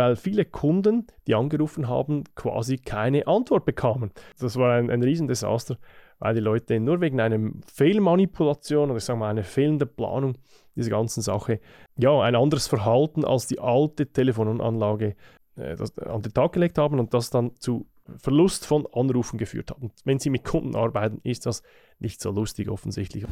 weil 0.00 0.16
viele 0.16 0.46
Kunden, 0.46 1.08
die 1.26 1.34
angerufen 1.34 1.86
haben, 1.86 2.24
quasi 2.34 2.78
keine 2.78 3.26
Antwort 3.26 3.66
bekamen. 3.66 4.12
Das 4.38 4.56
war 4.56 4.72
ein, 4.72 4.88
ein 4.88 5.02
Riesendesaster, 5.02 5.76
weil 6.18 6.34
die 6.34 6.40
Leute 6.40 6.80
nur 6.80 7.02
wegen 7.02 7.20
einer 7.20 7.50
Fehlmanipulation 7.70 8.88
oder 8.88 8.96
ich 8.96 9.04
sage 9.04 9.18
mal 9.18 9.28
einer 9.28 9.44
fehlenden 9.44 9.94
Planung 9.94 10.38
dieser 10.74 10.88
ganzen 10.88 11.20
Sache 11.20 11.60
ja 11.98 12.18
ein 12.22 12.34
anderes 12.34 12.66
Verhalten 12.66 13.26
als 13.26 13.46
die 13.46 13.58
alte 13.58 14.10
Telefonanlage 14.10 15.16
äh, 15.56 15.76
das, 15.76 15.98
an 15.98 16.22
den 16.22 16.32
Tag 16.32 16.52
gelegt 16.52 16.78
haben 16.78 16.98
und 16.98 17.12
das 17.12 17.28
dann 17.28 17.54
zu 17.56 17.86
Verlust 18.16 18.66
von 18.66 18.86
Anrufen 18.94 19.36
geführt 19.36 19.70
hat. 19.70 19.82
Und 19.82 19.92
wenn 20.04 20.18
Sie 20.18 20.30
mit 20.30 20.44
Kunden 20.44 20.76
arbeiten, 20.76 21.20
ist 21.24 21.44
das 21.44 21.62
nicht 21.98 22.22
so 22.22 22.30
lustig 22.30 22.70
offensichtlich. 22.70 23.26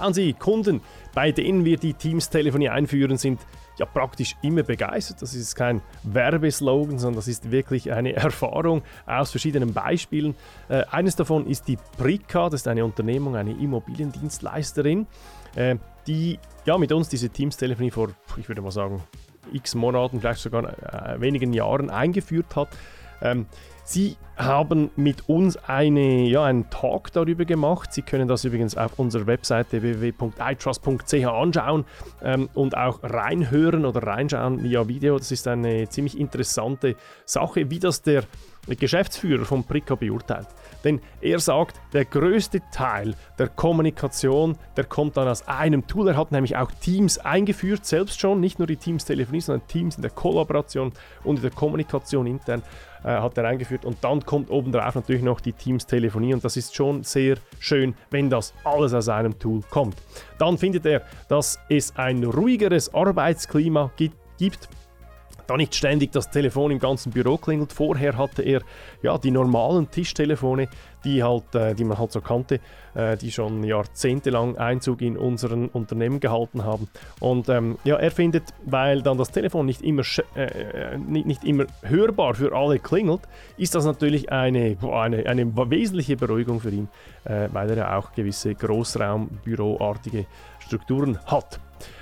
Schauen 0.00 0.14
Sie, 0.14 0.32
Kunden, 0.32 0.80
bei 1.14 1.30
denen 1.30 1.66
wir 1.66 1.76
die 1.76 1.92
Teams-Telefonie 1.92 2.70
einführen, 2.70 3.18
sind 3.18 3.38
ja 3.78 3.84
praktisch 3.84 4.34
immer 4.40 4.62
begeistert. 4.62 5.20
Das 5.20 5.34
ist 5.34 5.54
kein 5.54 5.82
Werbeslogan, 6.04 6.98
sondern 6.98 7.16
das 7.16 7.28
ist 7.28 7.50
wirklich 7.50 7.92
eine 7.92 8.12
Erfahrung 8.16 8.82
aus 9.04 9.30
verschiedenen 9.30 9.74
Beispielen. 9.74 10.34
Äh, 10.70 10.84
eines 10.90 11.16
davon 11.16 11.46
ist 11.46 11.68
die 11.68 11.76
Prica, 11.98 12.48
das 12.48 12.62
ist 12.62 12.68
eine 12.68 12.82
Unternehmung, 12.82 13.36
eine 13.36 13.52
Immobiliendienstleisterin, 13.52 15.06
äh, 15.54 15.76
die 16.06 16.38
ja 16.64 16.78
mit 16.78 16.92
uns 16.92 17.10
diese 17.10 17.28
Teams-Telefonie 17.28 17.90
vor, 17.90 18.08
ich 18.38 18.48
würde 18.48 18.62
mal 18.62 18.70
sagen, 18.70 19.02
x 19.52 19.74
Monaten, 19.74 20.20
vielleicht 20.20 20.40
sogar 20.40 20.64
äh, 20.64 21.20
wenigen 21.20 21.52
Jahren 21.52 21.90
eingeführt 21.90 22.56
hat. 22.56 22.68
Ähm, 23.22 23.46
Sie 23.84 24.16
haben 24.36 24.90
mit 24.94 25.28
uns 25.28 25.56
eine, 25.56 26.22
ja, 26.22 26.44
einen 26.44 26.70
Talk 26.70 27.12
darüber 27.12 27.44
gemacht. 27.44 27.92
Sie 27.92 28.02
können 28.02 28.28
das 28.28 28.44
übrigens 28.44 28.76
auf 28.76 28.98
unserer 29.00 29.26
Webseite 29.26 29.82
www.itrust.ch 29.82 31.26
anschauen 31.26 31.84
ähm, 32.22 32.48
und 32.54 32.76
auch 32.76 33.00
reinhören 33.02 33.84
oder 33.84 34.04
reinschauen 34.04 34.62
via 34.62 34.86
Video. 34.86 35.18
Das 35.18 35.32
ist 35.32 35.48
eine 35.48 35.88
ziemlich 35.88 36.18
interessante 36.18 36.94
Sache, 37.24 37.68
wie 37.70 37.80
das 37.80 38.02
der 38.02 38.22
Geschäftsführer 38.68 39.44
von 39.44 39.64
Prica 39.64 39.96
beurteilt. 39.96 40.46
Denn 40.84 41.00
er 41.20 41.38
sagt, 41.38 41.80
der 41.92 42.04
größte 42.04 42.60
Teil 42.72 43.14
der 43.38 43.48
Kommunikation, 43.48 44.56
der 44.76 44.84
kommt 44.84 45.16
dann 45.16 45.28
aus 45.28 45.46
einem 45.48 45.86
Tool. 45.86 46.08
Er 46.08 46.16
hat 46.16 46.32
nämlich 46.32 46.56
auch 46.56 46.70
Teams 46.70 47.18
eingeführt, 47.18 47.84
selbst 47.84 48.20
schon, 48.20 48.40
nicht 48.40 48.58
nur 48.58 48.66
die 48.66 48.76
Teams-Telefonie, 48.76 49.40
sondern 49.40 49.66
Teams 49.66 49.96
in 49.96 50.02
der 50.02 50.10
Kollaboration 50.10 50.92
und 51.24 51.36
in 51.36 51.42
der 51.42 51.50
Kommunikation 51.50 52.26
intern 52.26 52.62
äh, 53.02 53.08
hat 53.08 53.36
er 53.38 53.44
eingeführt. 53.44 53.84
Und 53.84 53.98
dann 54.02 54.24
kommt 54.24 54.50
obendrauf 54.50 54.94
natürlich 54.94 55.22
noch 55.22 55.40
die 55.40 55.52
Teams-Telefonie 55.52 56.34
und 56.34 56.44
das 56.44 56.56
ist 56.56 56.74
schon 56.74 57.02
sehr 57.04 57.36
schön, 57.58 57.94
wenn 58.10 58.30
das 58.30 58.54
alles 58.64 58.94
aus 58.94 59.08
einem 59.08 59.38
Tool 59.38 59.62
kommt. 59.70 59.96
Dann 60.38 60.58
findet 60.58 60.86
er, 60.86 61.02
dass 61.28 61.58
es 61.68 61.96
ein 61.96 62.24
ruhigeres 62.24 62.92
Arbeitsklima 62.94 63.90
gibt 63.96 64.68
da 65.50 65.56
nicht 65.56 65.74
ständig 65.74 66.12
das 66.12 66.30
Telefon 66.30 66.70
im 66.70 66.78
ganzen 66.78 67.10
Büro 67.10 67.36
klingelt. 67.36 67.72
Vorher 67.72 68.16
hatte 68.16 68.42
er 68.42 68.62
ja 69.02 69.18
die 69.18 69.32
normalen 69.32 69.90
Tischtelefone, 69.90 70.68
die, 71.04 71.24
halt, 71.24 71.54
äh, 71.54 71.74
die 71.74 71.82
man 71.82 71.98
halt 71.98 72.12
so 72.12 72.20
kannte, 72.20 72.60
äh, 72.94 73.16
die 73.16 73.32
schon 73.32 73.64
jahrzehntelang 73.64 74.58
Einzug 74.58 75.02
in 75.02 75.16
unseren 75.16 75.68
Unternehmen 75.68 76.20
gehalten 76.20 76.64
haben. 76.64 76.88
Und 77.18 77.48
ähm, 77.48 77.78
ja, 77.82 77.96
er 77.96 78.12
findet, 78.12 78.44
weil 78.64 79.02
dann 79.02 79.18
das 79.18 79.32
Telefon 79.32 79.66
nicht 79.66 79.82
immer, 79.82 80.02
äh, 80.36 80.44
äh, 80.44 80.98
nicht, 80.98 81.26
nicht 81.26 81.44
immer 81.44 81.64
hörbar 81.82 82.34
für 82.34 82.54
alle 82.54 82.78
klingelt, 82.78 83.22
ist 83.56 83.74
das 83.74 83.84
natürlich 83.84 84.30
eine, 84.30 84.76
eine, 84.82 85.26
eine 85.26 85.56
wesentliche 85.70 86.16
Beruhigung 86.16 86.60
für 86.60 86.70
ihn, 86.70 86.88
äh, 87.24 87.48
weil 87.52 87.70
er 87.70 87.76
ja 87.76 87.98
auch 87.98 88.12
gewisse 88.12 88.54
Großraumbüroartige 88.54 90.26
Strukturen 90.60 91.18
hat. 91.26 91.58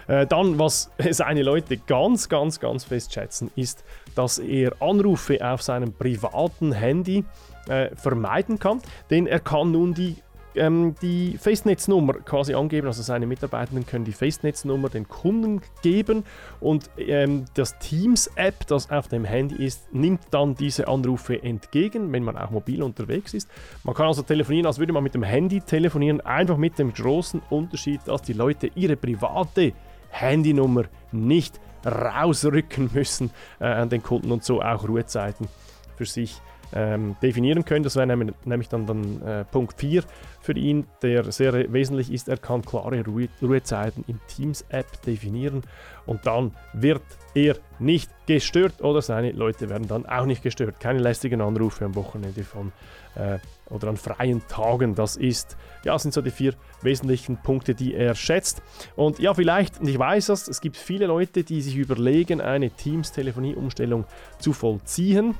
Äh, 0.07 0.27
dann, 0.27 0.59
was 0.59 0.91
seine 1.11 1.43
Leute 1.43 1.77
ganz, 1.77 2.29
ganz, 2.29 2.61
ganz 2.61 2.85
fest 2.85 3.13
schätzen, 3.13 3.51
ist, 3.57 3.85
dass 4.15 4.39
er 4.39 4.73
Anrufe 4.81 5.39
auf 5.45 5.63
seinem 5.63 5.93
privaten 5.93 6.73
Handy 6.73 7.25
äh, 7.69 7.95
vermeiden 7.95 8.59
kann, 8.59 8.81
denn 9.11 9.27
er 9.27 9.41
kann 9.41 9.73
nun 9.73 9.95
die 9.95 10.17
ähm, 10.55 10.95
die 11.03 11.37
Festnetznummer 11.39 12.15
quasi 12.15 12.55
angeben. 12.55 12.87
Also 12.87 13.03
seine 13.03 13.27
Mitarbeitenden 13.27 13.87
können 13.87 14.05
die 14.05 14.13
Festnetznummer 14.13 14.89
den 14.89 15.09
Kunden 15.09 15.61
geben 15.83 16.25
und 16.61 16.91
ähm, 16.99 17.45
das 17.55 17.79
Teams-App, 17.79 18.67
das 18.67 18.91
auf 18.91 19.09
dem 19.09 19.25
Handy 19.25 19.65
ist, 19.65 19.93
nimmt 19.93 20.21
dann 20.31 20.55
diese 20.55 20.89
Anrufe 20.89 21.43
entgegen, 21.43 22.13
wenn 22.13 22.25
man 22.25 22.37
auch 22.37 22.51
mobil 22.51 22.83
unterwegs 22.83 23.35
ist. 23.35 23.49
Man 23.85 23.95
kann 23.95 24.07
also 24.07 24.23
telefonieren, 24.23 24.67
als 24.67 24.79
würde 24.79 24.93
man 24.93 25.03
mit 25.03 25.15
dem 25.15 25.23
Handy 25.23 25.61
telefonieren, 25.61 26.21
einfach 26.21 26.57
mit 26.57 26.79
dem 26.79 26.93
großen 26.93 27.43
Unterschied, 27.51 28.01
dass 28.07 28.23
die 28.23 28.33
Leute 28.33 28.71
ihre 28.75 28.97
private 28.97 29.73
Handynummer 30.11 30.85
nicht 31.13 31.61
rausrücken 31.85 32.91
müssen 32.93 33.31
äh, 33.61 33.67
an 33.67 33.89
den 33.89 34.03
Kunden 34.03 34.33
und 34.33 34.45
so 34.45 34.61
auch 34.61 34.87
Ruhezeiten 34.87 35.49
für 35.97 36.07
sich 36.07 36.41
ähm, 36.75 37.17
definieren 37.23 37.65
können. 37.65 37.83
Das 37.83 37.97
wäre 37.97 38.07
nämlich, 38.07 38.69
dann, 38.69 38.87
dann 38.87 39.23
äh, 39.23 39.45
Punkt 39.45 39.79
4 39.79 40.03
für 40.41 40.53
ihn, 40.53 40.87
der 41.03 41.31
sehr 41.33 41.73
wesentlich 41.73 42.13
ist. 42.13 42.29
Er 42.29 42.37
kann 42.37 42.63
klare 42.63 43.05
Ruhe, 43.05 43.29
Ruhezeiten 43.43 44.05
im 44.07 44.21
Teams-App 44.29 45.03
definieren 45.03 45.63
und 46.07 46.27
dann 46.27 46.53
wird 46.73 47.03
er 47.35 47.57
nicht 47.79 48.11
gestört 48.27 48.83
oder 48.83 49.03
seine 49.03 49.33
Leute 49.33 49.69
werden 49.69 49.89
dann 49.89 50.07
auch 50.07 50.27
nicht 50.27 50.43
gestört. 50.43 50.81
Keine 50.81 50.99
lästigen 51.01 51.41
Anrufe 51.41 51.85
am 51.85 51.95
Wochenende 51.95 52.45
von 52.45 52.73
äh, 53.15 53.39
oder 53.71 53.89
an 53.89 53.97
freien 53.97 54.43
Tagen. 54.49 54.95
Das 54.95 55.17
ist, 55.17 55.57
ja, 55.85 55.99
sind 55.99 56.15
so 56.15 56.23
die 56.23 56.31
vier 56.31 56.55
wesentlichen 56.83 57.37
Punkte, 57.37 57.75
die 57.75 57.95
er 57.95 58.15
schätzt. 58.15 58.63
Und 58.97 59.19
ja, 59.19 59.35
vielleicht, 59.35 59.81
und 59.81 59.89
ich 59.89 59.99
weiß 59.99 60.27
das, 60.27 60.49
es 60.49 60.61
gibt 60.61 60.77
viele 60.77 61.07
Leute, 61.07 61.45
die 61.45 61.61
sich 61.61 61.77
überlegen, 61.77 62.41
eine 62.41 62.71
Teams-Telefonie-Umstellung 62.71 64.05
zu 64.39 64.53
vollziehen. 64.53 65.35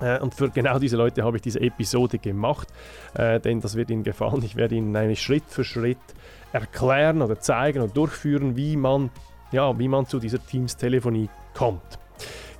Äh, 0.00 0.18
und 0.20 0.34
für 0.34 0.50
genau 0.50 0.78
diese 0.78 0.96
Leute 0.96 1.24
habe 1.24 1.36
ich 1.36 1.42
diese 1.42 1.60
Episode 1.60 2.18
gemacht, 2.18 2.68
äh, 3.14 3.40
denn 3.40 3.60
das 3.60 3.76
wird 3.76 3.90
Ihnen 3.90 4.02
gefallen. 4.02 4.42
Ich 4.44 4.56
werde 4.56 4.74
Ihnen 4.74 4.94
eine 4.96 5.16
Schritt 5.16 5.44
für 5.48 5.64
Schritt 5.64 5.98
erklären 6.52 7.22
oder 7.22 7.38
zeigen 7.38 7.82
und 7.82 7.96
durchführen, 7.96 8.56
wie 8.56 8.76
man, 8.76 9.10
ja, 9.52 9.78
wie 9.78 9.88
man 9.88 10.06
zu 10.06 10.18
dieser 10.18 10.44
Teams-Telefonie 10.44 11.28
kommt. 11.54 11.98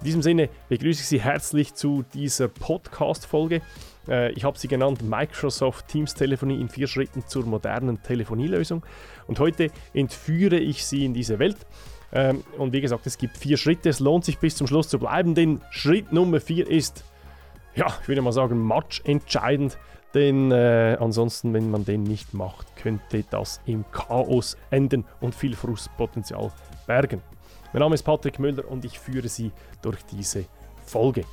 In 0.01 0.05
diesem 0.05 0.23
Sinne 0.23 0.49
begrüße 0.69 1.01
ich 1.01 1.09
Sie 1.09 1.21
herzlich 1.21 1.75
zu 1.75 2.05
dieser 2.13 2.49
Podcast-Folge. 2.49 3.63
Äh, 4.09 4.33
ich 4.33 4.45
habe 4.45 4.59
sie 4.59 4.69
genannt 4.69 5.03
Microsoft 5.03 5.89
Teams 5.89 6.15
Telefonie 6.15 6.61
in 6.61 6.69
vier 6.69 6.87
Schritten 6.87 7.25
zur 7.27 7.47
modernen 7.47 8.03
Telefonielösung. 8.03 8.85
Und 9.27 9.39
heute 9.39 9.71
entführe 9.93 10.59
ich 10.59 10.85
Sie 10.85 11.05
in 11.05 11.15
diese 11.15 11.39
Welt. 11.39 11.57
Ähm, 12.13 12.45
und 12.59 12.73
wie 12.73 12.81
gesagt, 12.81 13.07
es 13.07 13.19
gibt 13.19 13.37
vier 13.37 13.57
Schritte. 13.57 13.89
Es 13.89 14.01
lohnt 14.01 14.25
sich 14.25 14.39
bis 14.39 14.57
zum 14.57 14.67
Schluss 14.67 14.89
zu 14.89 14.99
bleiben, 14.99 15.35
denn 15.35 15.61
Schritt 15.71 16.13
Nummer 16.13 16.41
vier 16.41 16.69
ist, 16.69 17.05
ja, 17.75 17.87
ich 18.01 18.09
würde 18.09 18.23
mal 18.23 18.33
sagen, 18.33 18.59
matchentscheidend. 18.59 19.79
Denn 20.15 20.53
äh, 20.53 20.97
ansonsten, 21.01 21.53
wenn 21.55 21.71
man 21.71 21.85
den 21.85 22.05
nicht 22.05 22.35
macht, 22.35 22.77
könnte 22.77 23.25
das 23.31 23.61
im 23.67 23.85
Chaos 23.91 24.57
enden 24.71 25.05
und 25.21 25.35
viel 25.35 25.57
Frustpotenzial 25.57 26.53
bergen. 26.87 27.21
Mein 27.73 27.81
Name 27.81 27.95
ist 27.97 28.05
Patrick 28.05 28.39
Müller 28.39 28.71
und 28.71 28.85
ich 28.85 29.01
führe 29.01 29.27
Sie 29.27 29.51
durch 29.83 30.05
diese 30.05 30.45
Folge. 30.87 31.25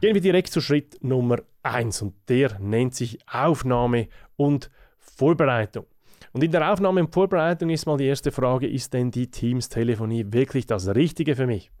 Gehen 0.00 0.14
wir 0.14 0.20
direkt 0.20 0.52
zu 0.52 0.60
Schritt 0.60 1.02
Nummer 1.02 1.38
1 1.64 2.02
und 2.02 2.14
der 2.28 2.56
nennt 2.60 2.94
sich 2.94 3.18
Aufnahme 3.28 4.06
und 4.36 4.70
Vorbereitung. 4.98 5.86
Und 6.32 6.44
in 6.44 6.52
der 6.52 6.70
Aufnahme 6.70 7.00
und 7.00 7.12
Vorbereitung 7.12 7.70
ist 7.70 7.86
mal 7.86 7.96
die 7.96 8.06
erste 8.06 8.30
Frage, 8.30 8.68
ist 8.68 8.92
denn 8.94 9.10
die 9.10 9.28
Teams-Telefonie 9.28 10.26
wirklich 10.28 10.66
das 10.66 10.86
Richtige 10.94 11.34
für 11.34 11.48
mich? 11.48 11.72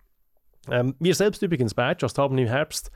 Ähm, 0.70 0.94
wir 0.98 1.14
selbst 1.14 1.42
übrigens 1.42 1.74
bei 1.74 1.92
iTrust 1.92 2.18
haben 2.18 2.36
im 2.38 2.48
Herbst 2.48 2.90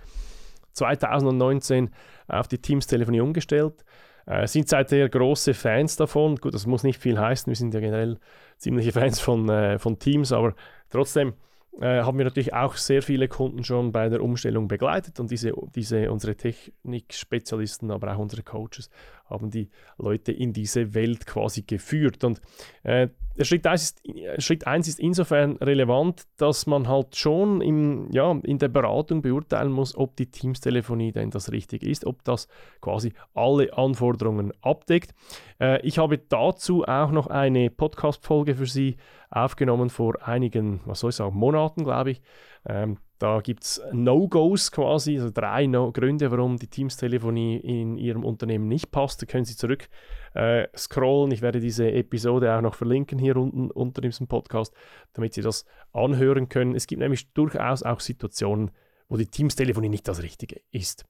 2019 0.73 1.91
auf 2.29 2.49
die 2.49 2.59
Teams-Telefonie 2.59 3.21
umgestellt, 3.21 3.85
äh, 4.27 4.47
sind 4.47 4.69
seither 4.69 5.09
große 5.09 5.55
Fans 5.55 5.97
davon. 5.97 6.37
Gut, 6.37 6.55
das 6.55 6.67
muss 6.67 6.83
nicht 6.83 7.01
viel 7.01 7.19
heißen, 7.19 7.51
wir 7.51 7.57
sind 7.57 7.75
ja 7.75 7.81
generell 7.81 8.19
ziemliche 8.59 8.93
Fans 8.93 9.21
von, 9.21 9.49
äh, 9.49 9.79
von 9.79 9.99
Teams, 9.99 10.33
aber 10.33 10.55
trotzdem 10.91 11.35
äh, 11.81 12.03
haben 12.03 12.19
wir 12.19 12.25
natürlich 12.25 12.53
auch 12.53 12.75
sehr 12.77 13.03
viele 13.03 13.29
Kunden 13.29 13.65
schon 13.65 13.93
bei 13.93 14.09
der 14.09 14.23
Umstellung 14.23 14.69
begleitet 14.69 15.21
und 15.21 15.31
diese, 15.31 15.53
diese 15.75 16.11
unsere 16.11 16.37
Technikspezialisten, 16.37 17.91
aber 17.91 18.15
auch 18.15 18.19
unsere 18.19 18.43
Coaches 18.43 18.91
haben 19.31 19.51
die 19.51 19.71
Leute 19.97 20.33
in 20.33 20.53
diese 20.53 20.95
Welt 20.95 21.27
quasi 21.27 21.63
geführt. 21.63 22.25
Und 22.25 22.41
äh, 22.83 23.09
Schritt 23.41 23.67
1 23.67 23.83
ist, 23.83 24.03
Schritt 24.39 24.67
1 24.67 24.89
ist 24.89 25.01
insofern 25.01 25.57
relevant, 25.57 26.25
dass 26.37 26.67
man 26.67 26.89
halt 26.89 27.17
schon 27.17 27.61
im, 27.61 28.09
ja, 28.11 28.33
in 28.43 28.59
der 28.59 28.69
Beratung 28.69 29.23
beurteilen 29.23 29.73
muss, 29.73 29.97
ob 29.97 30.17
die 30.17 30.31
Teams-Telefonie 30.31 31.13
denn 31.13 31.31
das 31.31 31.51
Richtige 31.53 31.89
ist, 31.89 32.05
ob 32.05 32.25
das 32.25 32.49
quasi 32.81 33.13
alle 33.35 33.73
Anforderungen 33.77 34.53
abdeckt. 34.63 35.15
Äh, 35.61 35.81
ich 35.87 35.99
habe 35.99 36.19
dazu 36.19 36.85
auch 36.85 37.13
noch 37.13 37.29
eine 37.29 37.71
Podcast-Folge 37.71 38.57
für 38.57 38.67
Sie 38.67 38.97
aufgenommen 39.31 39.91
vor 39.91 40.27
einigen, 40.27 40.81
was 40.85 41.01
soll 41.01 41.11
ich 41.11 41.17
sagen, 41.17 41.37
Monaten, 41.37 41.85
glaube 41.85 42.11
ich. 42.11 42.23
Ähm, 42.67 42.99
da 43.19 43.41
gibt 43.41 43.65
es 43.65 43.83
No-Gos 43.93 44.73
quasi, 44.73 45.19
also 45.19 45.31
drei 45.31 45.67
no 45.67 45.93
Gründe, 45.93 46.31
warum 46.31 46.57
die 46.57 46.69
Teams-Telefonie 46.69 47.59
in 47.59 47.99
Ihrem 47.99 48.25
Unternehmen 48.25 48.67
nicht 48.67 48.91
passt. 48.91 49.21
Da 49.21 49.27
können 49.27 49.45
Sie 49.45 49.57
zurück 49.57 49.89
äh, 50.35 50.69
scrollen. 50.77 51.31
Ich 51.33 51.43
werde 51.43 51.61
diese 51.61 51.91
Episode 51.91 52.55
auch 52.55 52.63
noch 52.63 52.75
verlinken 52.75 53.19
hier 53.19 53.37
unten 53.37 53.71
unter 53.71 54.01
diesem 54.01 54.27
Podcast, 54.27 54.75
damit 55.13 55.35
Sie 55.35 55.43
das 55.43 55.67
anhören 55.93 56.49
können. 56.49 56.75
Es 56.75 56.87
gibt 56.87 57.01
nämlich 57.01 57.33
durchaus 57.33 57.83
auch 57.83 58.01
Situationen, 58.01 58.71
wo 59.09 59.17
die 59.17 59.27
Teams-Telefonie 59.27 59.91
nicht 59.91 60.09
das 60.09 60.23
Richtige 60.23 60.61
ist. 60.71 61.05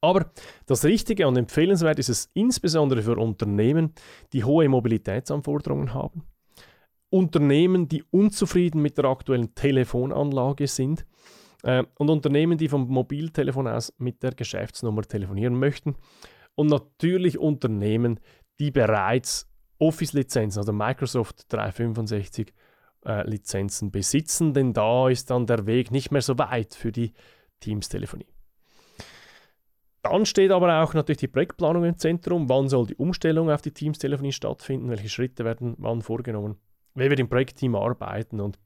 Aber 0.00 0.30
das 0.66 0.84
Richtige 0.84 1.26
und 1.26 1.36
empfehlenswert 1.36 1.98
ist 1.98 2.10
es 2.10 2.30
insbesondere 2.34 3.02
für 3.02 3.16
Unternehmen, 3.16 3.94
die 4.32 4.44
hohe 4.44 4.68
Mobilitätsanforderungen 4.68 5.94
haben. 5.94 6.26
Unternehmen, 7.14 7.86
die 7.86 8.02
unzufrieden 8.10 8.82
mit 8.82 8.98
der 8.98 9.04
aktuellen 9.04 9.54
Telefonanlage 9.54 10.66
sind 10.66 11.06
äh, 11.62 11.84
und 11.96 12.10
Unternehmen, 12.10 12.58
die 12.58 12.68
vom 12.68 12.88
Mobiltelefon 12.88 13.68
aus 13.68 13.92
mit 13.98 14.24
der 14.24 14.32
Geschäftsnummer 14.32 15.02
telefonieren 15.02 15.56
möchten 15.56 15.94
und 16.56 16.66
natürlich 16.66 17.38
Unternehmen, 17.38 18.18
die 18.58 18.72
bereits 18.72 19.48
Office-Lizenzen, 19.78 20.58
also 20.58 20.72
Microsoft 20.72 21.52
365 21.52 22.52
äh, 23.06 23.30
Lizenzen 23.30 23.92
besitzen, 23.92 24.52
denn 24.52 24.72
da 24.72 25.08
ist 25.08 25.30
dann 25.30 25.46
der 25.46 25.66
Weg 25.66 25.92
nicht 25.92 26.10
mehr 26.10 26.22
so 26.22 26.36
weit 26.36 26.74
für 26.74 26.90
die 26.90 27.12
Teams-Telefonie. 27.60 28.26
Dann 30.02 30.26
steht 30.26 30.50
aber 30.50 30.82
auch 30.82 30.94
natürlich 30.94 31.18
die 31.18 31.28
Projektplanung 31.28 31.84
im 31.84 31.96
Zentrum. 31.96 32.48
Wann 32.48 32.68
soll 32.68 32.88
die 32.88 32.96
Umstellung 32.96 33.52
auf 33.52 33.62
die 33.62 33.70
Teams-Telefonie 33.70 34.32
stattfinden? 34.32 34.90
Welche 34.90 35.08
Schritte 35.08 35.44
werden 35.44 35.76
wann 35.78 36.02
vorgenommen? 36.02 36.56
Wer 36.94 37.10
wird 37.10 37.20
im 37.20 37.28
Projektteam 37.28 37.74
arbeiten 37.74 38.40
und 38.40 38.58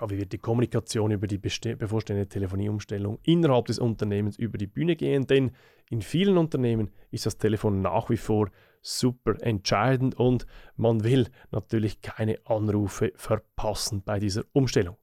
ja, 0.00 0.10
wie 0.10 0.18
wird 0.18 0.32
die 0.32 0.38
Kommunikation 0.38 1.12
über 1.12 1.26
die 1.26 1.38
bevorstehende 1.38 2.28
Telefonieumstellung 2.28 3.18
innerhalb 3.22 3.66
des 3.66 3.78
Unternehmens 3.78 4.36
über 4.36 4.58
die 4.58 4.66
Bühne 4.66 4.96
gehen? 4.96 5.26
Denn 5.26 5.52
in 5.88 6.02
vielen 6.02 6.38
Unternehmen 6.38 6.90
ist 7.12 7.24
das 7.24 7.38
Telefon 7.38 7.80
nach 7.82 8.10
wie 8.10 8.16
vor 8.16 8.50
super 8.82 9.40
entscheidend 9.40 10.16
und 10.16 10.46
man 10.76 11.04
will 11.04 11.28
natürlich 11.50 12.02
keine 12.02 12.38
Anrufe 12.44 13.12
verpassen 13.14 14.02
bei 14.04 14.18
dieser 14.18 14.44
Umstellung. 14.52 14.96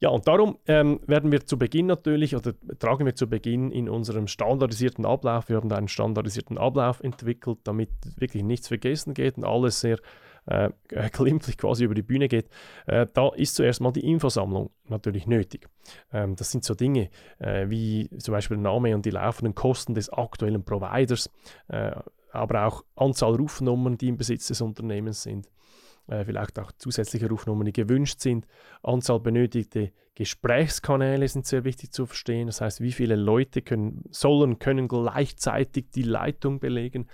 Ja, 0.00 0.10
und 0.10 0.26
darum 0.26 0.58
ähm, 0.66 1.00
werden 1.06 1.30
wir 1.32 1.46
zu 1.46 1.58
Beginn 1.58 1.86
natürlich 1.86 2.34
oder 2.34 2.54
tragen 2.78 3.06
wir 3.06 3.14
zu 3.14 3.28
Beginn 3.28 3.70
in 3.70 3.88
unserem 3.88 4.26
standardisierten 4.26 5.06
Ablauf, 5.06 5.48
wir 5.48 5.56
haben 5.56 5.68
da 5.68 5.76
einen 5.76 5.88
standardisierten 5.88 6.58
Ablauf 6.58 7.00
entwickelt, 7.00 7.58
damit 7.64 7.90
wirklich 8.16 8.42
nichts 8.42 8.68
vergessen 8.68 9.14
geht 9.14 9.38
und 9.38 9.44
alles 9.44 9.80
sehr 9.80 9.98
äh, 10.46 10.70
glimpflich 11.12 11.58
quasi 11.58 11.84
über 11.84 11.94
die 11.94 12.02
Bühne 12.02 12.28
geht, 12.28 12.48
äh, 12.86 13.06
da 13.12 13.30
ist 13.34 13.56
zuerst 13.56 13.80
mal 13.80 13.92
die 13.92 14.08
Infosammlung 14.08 14.70
natürlich 14.88 15.26
nötig. 15.26 15.68
Ähm, 16.12 16.36
das 16.36 16.50
sind 16.50 16.64
so 16.64 16.74
Dinge 16.74 17.10
äh, 17.38 17.68
wie 17.68 18.08
zum 18.18 18.32
Beispiel 18.32 18.56
der 18.56 18.64
Name 18.64 18.94
und 18.94 19.04
die 19.06 19.10
laufenden 19.10 19.54
Kosten 19.54 19.94
des 19.94 20.10
aktuellen 20.10 20.64
Providers, 20.64 21.30
äh, 21.68 21.92
aber 22.32 22.66
auch 22.66 22.84
Anzahl 22.96 23.34
Rufnummern, 23.34 23.98
die 23.98 24.08
im 24.08 24.16
Besitz 24.16 24.48
des 24.48 24.60
Unternehmens 24.60 25.22
sind 25.22 25.48
äh, 26.08 26.24
vielleicht 26.24 26.58
auch 26.58 26.72
zusätzliche 26.72 27.28
Rufnummern, 27.28 27.66
die 27.66 27.72
gewünscht 27.72 28.20
sind. 28.20 28.46
Anzahl 28.82 29.20
benötigte 29.20 29.92
Gesprächskanäle 30.14 31.26
sind 31.28 31.46
sehr 31.46 31.64
wichtig 31.64 31.92
zu 31.92 32.06
verstehen. 32.06 32.46
Das 32.46 32.60
heißt, 32.60 32.80
wie 32.80 32.92
viele 32.92 33.16
Leute 33.16 33.62
können, 33.62 34.04
sollen, 34.10 34.58
können 34.58 34.88
gleichzeitig 34.88 35.90
die 35.94 36.02
Leitung 36.02 36.60
belegen. 36.60 37.08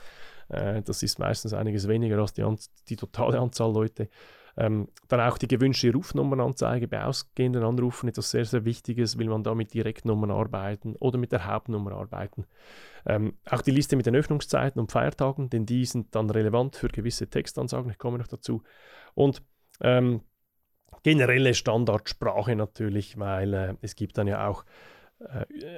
Äh, 0.48 0.82
das 0.82 1.02
ist 1.02 1.18
meistens 1.18 1.52
einiges 1.52 1.88
weniger 1.88 2.18
als 2.18 2.32
die, 2.32 2.44
die 2.88 2.96
totale 2.96 3.38
Anzahl 3.38 3.72
Leute. 3.72 4.08
Ähm, 4.56 4.88
dann 5.06 5.20
auch 5.20 5.38
die 5.38 5.46
gewünschte 5.46 5.92
Rufnummernanzeige 5.92 6.88
bei 6.88 7.04
ausgehenden 7.04 7.62
Anrufen, 7.62 8.08
etwas 8.08 8.32
sehr, 8.32 8.44
sehr 8.44 8.64
Wichtiges, 8.64 9.16
will 9.16 9.28
man 9.28 9.44
da 9.44 9.54
mit 9.54 9.72
Direktnummern 9.72 10.32
arbeiten 10.32 10.96
oder 10.96 11.16
mit 11.16 11.30
der 11.30 11.46
Hauptnummer 11.46 11.92
arbeiten. 11.92 12.44
Ähm, 13.06 13.34
auch 13.48 13.62
die 13.62 13.70
Liste 13.70 13.94
mit 13.94 14.06
den 14.06 14.16
Öffnungszeiten 14.16 14.80
und 14.80 14.90
Feiertagen, 14.90 15.48
denn 15.48 15.64
die 15.64 15.84
sind 15.84 16.12
dann 16.16 16.28
relevant 16.28 16.74
für 16.74 16.88
gewisse 16.88 17.28
Textansagen, 17.28 17.92
ich 17.92 17.98
komme 17.98 18.18
noch 18.18 18.26
dazu. 18.26 18.64
Und 19.14 19.42
ähm, 19.80 20.22
generelle 21.04 21.54
Standardsprache 21.54 22.56
natürlich, 22.56 23.16
weil 23.16 23.54
äh, 23.54 23.74
es 23.80 23.94
gibt 23.94 24.18
dann 24.18 24.26
ja 24.26 24.48
auch 24.48 24.64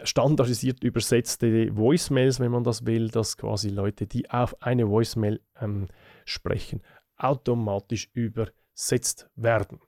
standardisiert 0.05 0.85
übersetzte 0.85 1.75
Voicemails, 1.77 2.41
wenn 2.41 2.51
man 2.51 2.65
das 2.65 2.85
will, 2.85 3.09
dass 3.09 3.37
quasi 3.37 3.71
Leute, 3.71 4.07
die 4.07 4.31
auf 4.31 4.61
eine 4.63 4.89
Voicemail 4.89 5.41
ähm, 5.61 5.87
sprechen, 6.25 6.83
automatisch 7.17 8.11
übersetzt 8.13 9.29
werden. 9.37 9.81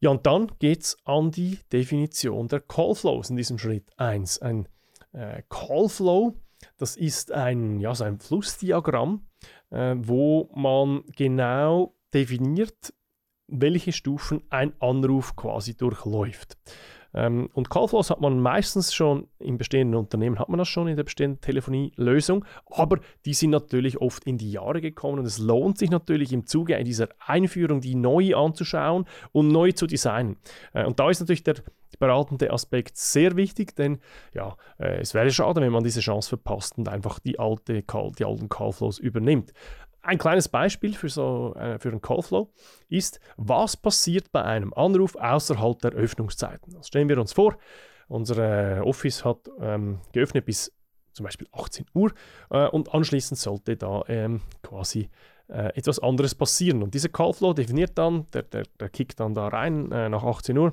Ja, 0.00 0.10
und 0.10 0.26
dann 0.26 0.52
geht 0.58 0.82
es 0.82 0.96
an 1.04 1.30
die 1.30 1.58
Definition 1.72 2.48
der 2.48 2.60
Callflows 2.60 3.30
in 3.30 3.36
diesem 3.36 3.58
Schritt 3.58 3.90
1. 3.96 4.42
Ein 4.42 4.68
äh, 5.12 5.42
Callflow, 5.48 6.34
das 6.76 6.96
ist 6.96 7.32
ein, 7.32 7.80
ja, 7.80 7.94
so 7.94 8.04
ein 8.04 8.18
Flussdiagramm, 8.18 9.26
äh, 9.70 9.94
wo 9.96 10.50
man 10.54 11.04
genau 11.16 11.94
definiert, 12.12 12.92
welche 13.46 13.92
Stufen 13.92 14.42
ein 14.50 14.74
Anruf 14.80 15.36
quasi 15.36 15.74
durchläuft. 15.74 16.58
Ähm, 17.14 17.48
und 17.54 17.70
Callflows 17.70 18.10
hat 18.10 18.20
man 18.20 18.40
meistens 18.40 18.92
schon 18.92 19.28
im 19.38 19.58
bestehenden 19.58 19.98
Unternehmen, 19.98 20.38
hat 20.38 20.48
man 20.48 20.58
das 20.58 20.68
schon 20.68 20.88
in 20.88 20.96
der 20.96 21.04
bestehenden 21.04 21.40
Telefonielösung, 21.40 22.44
aber 22.70 22.98
die 23.24 23.34
sind 23.34 23.50
natürlich 23.50 24.00
oft 24.00 24.24
in 24.24 24.38
die 24.38 24.50
Jahre 24.50 24.80
gekommen 24.80 25.20
und 25.20 25.26
es 25.26 25.38
lohnt 25.38 25.78
sich 25.78 25.90
natürlich 25.90 26.32
im 26.32 26.46
Zuge 26.46 26.82
dieser 26.84 27.08
Einführung, 27.18 27.80
die 27.80 27.94
neu 27.94 28.34
anzuschauen 28.34 29.06
und 29.32 29.48
neu 29.48 29.72
zu 29.72 29.86
designen. 29.86 30.36
Äh, 30.72 30.84
und 30.84 30.98
da 31.00 31.10
ist 31.10 31.20
natürlich 31.20 31.44
der 31.44 31.56
beratende 31.98 32.52
Aspekt 32.52 32.96
sehr 32.96 33.36
wichtig, 33.36 33.76
denn 33.76 33.98
ja, 34.32 34.56
äh, 34.78 35.00
es 35.00 35.14
wäre 35.14 35.30
schade, 35.30 35.60
wenn 35.60 35.72
man 35.72 35.84
diese 35.84 36.00
Chance 36.00 36.28
verpasst 36.28 36.78
und 36.78 36.88
einfach 36.88 37.18
die, 37.18 37.38
alte 37.38 37.82
Call, 37.82 38.12
die 38.18 38.24
alten 38.24 38.48
Callflows 38.48 38.98
übernimmt. 38.98 39.52
Ein 40.04 40.18
kleines 40.18 40.48
Beispiel 40.48 40.92
für, 40.94 41.08
so, 41.08 41.54
äh, 41.56 41.78
für 41.78 41.88
einen 41.88 42.02
Callflow 42.02 42.52
ist, 42.88 43.20
was 43.36 43.76
passiert 43.76 44.30
bei 44.32 44.42
einem 44.42 44.74
Anruf 44.74 45.16
außerhalb 45.16 45.80
der 45.80 45.92
Öffnungszeiten. 45.92 46.74
Das 46.74 46.88
stellen 46.88 47.08
wir 47.08 47.18
uns 47.18 47.32
vor, 47.32 47.56
unser 48.08 48.76
äh, 48.76 48.80
Office 48.80 49.24
hat 49.24 49.48
ähm, 49.60 50.00
geöffnet 50.12 50.44
bis 50.44 50.72
zum 51.12 51.24
Beispiel 51.24 51.48
18 51.52 51.86
Uhr 51.94 52.12
äh, 52.50 52.68
und 52.68 52.92
anschließend 52.92 53.40
sollte 53.40 53.76
da 53.76 54.02
ähm, 54.08 54.42
quasi 54.62 55.08
äh, 55.48 55.74
etwas 55.74 55.98
anderes 56.00 56.34
passieren. 56.34 56.82
Und 56.82 56.92
dieser 56.92 57.08
Callflow 57.08 57.54
definiert 57.54 57.96
dann, 57.96 58.30
der, 58.32 58.42
der, 58.42 58.64
der 58.78 58.88
kickt 58.90 59.20
dann 59.20 59.34
da 59.34 59.48
rein 59.48 59.90
äh, 59.90 60.08
nach 60.08 60.24
18 60.24 60.58
Uhr 60.58 60.72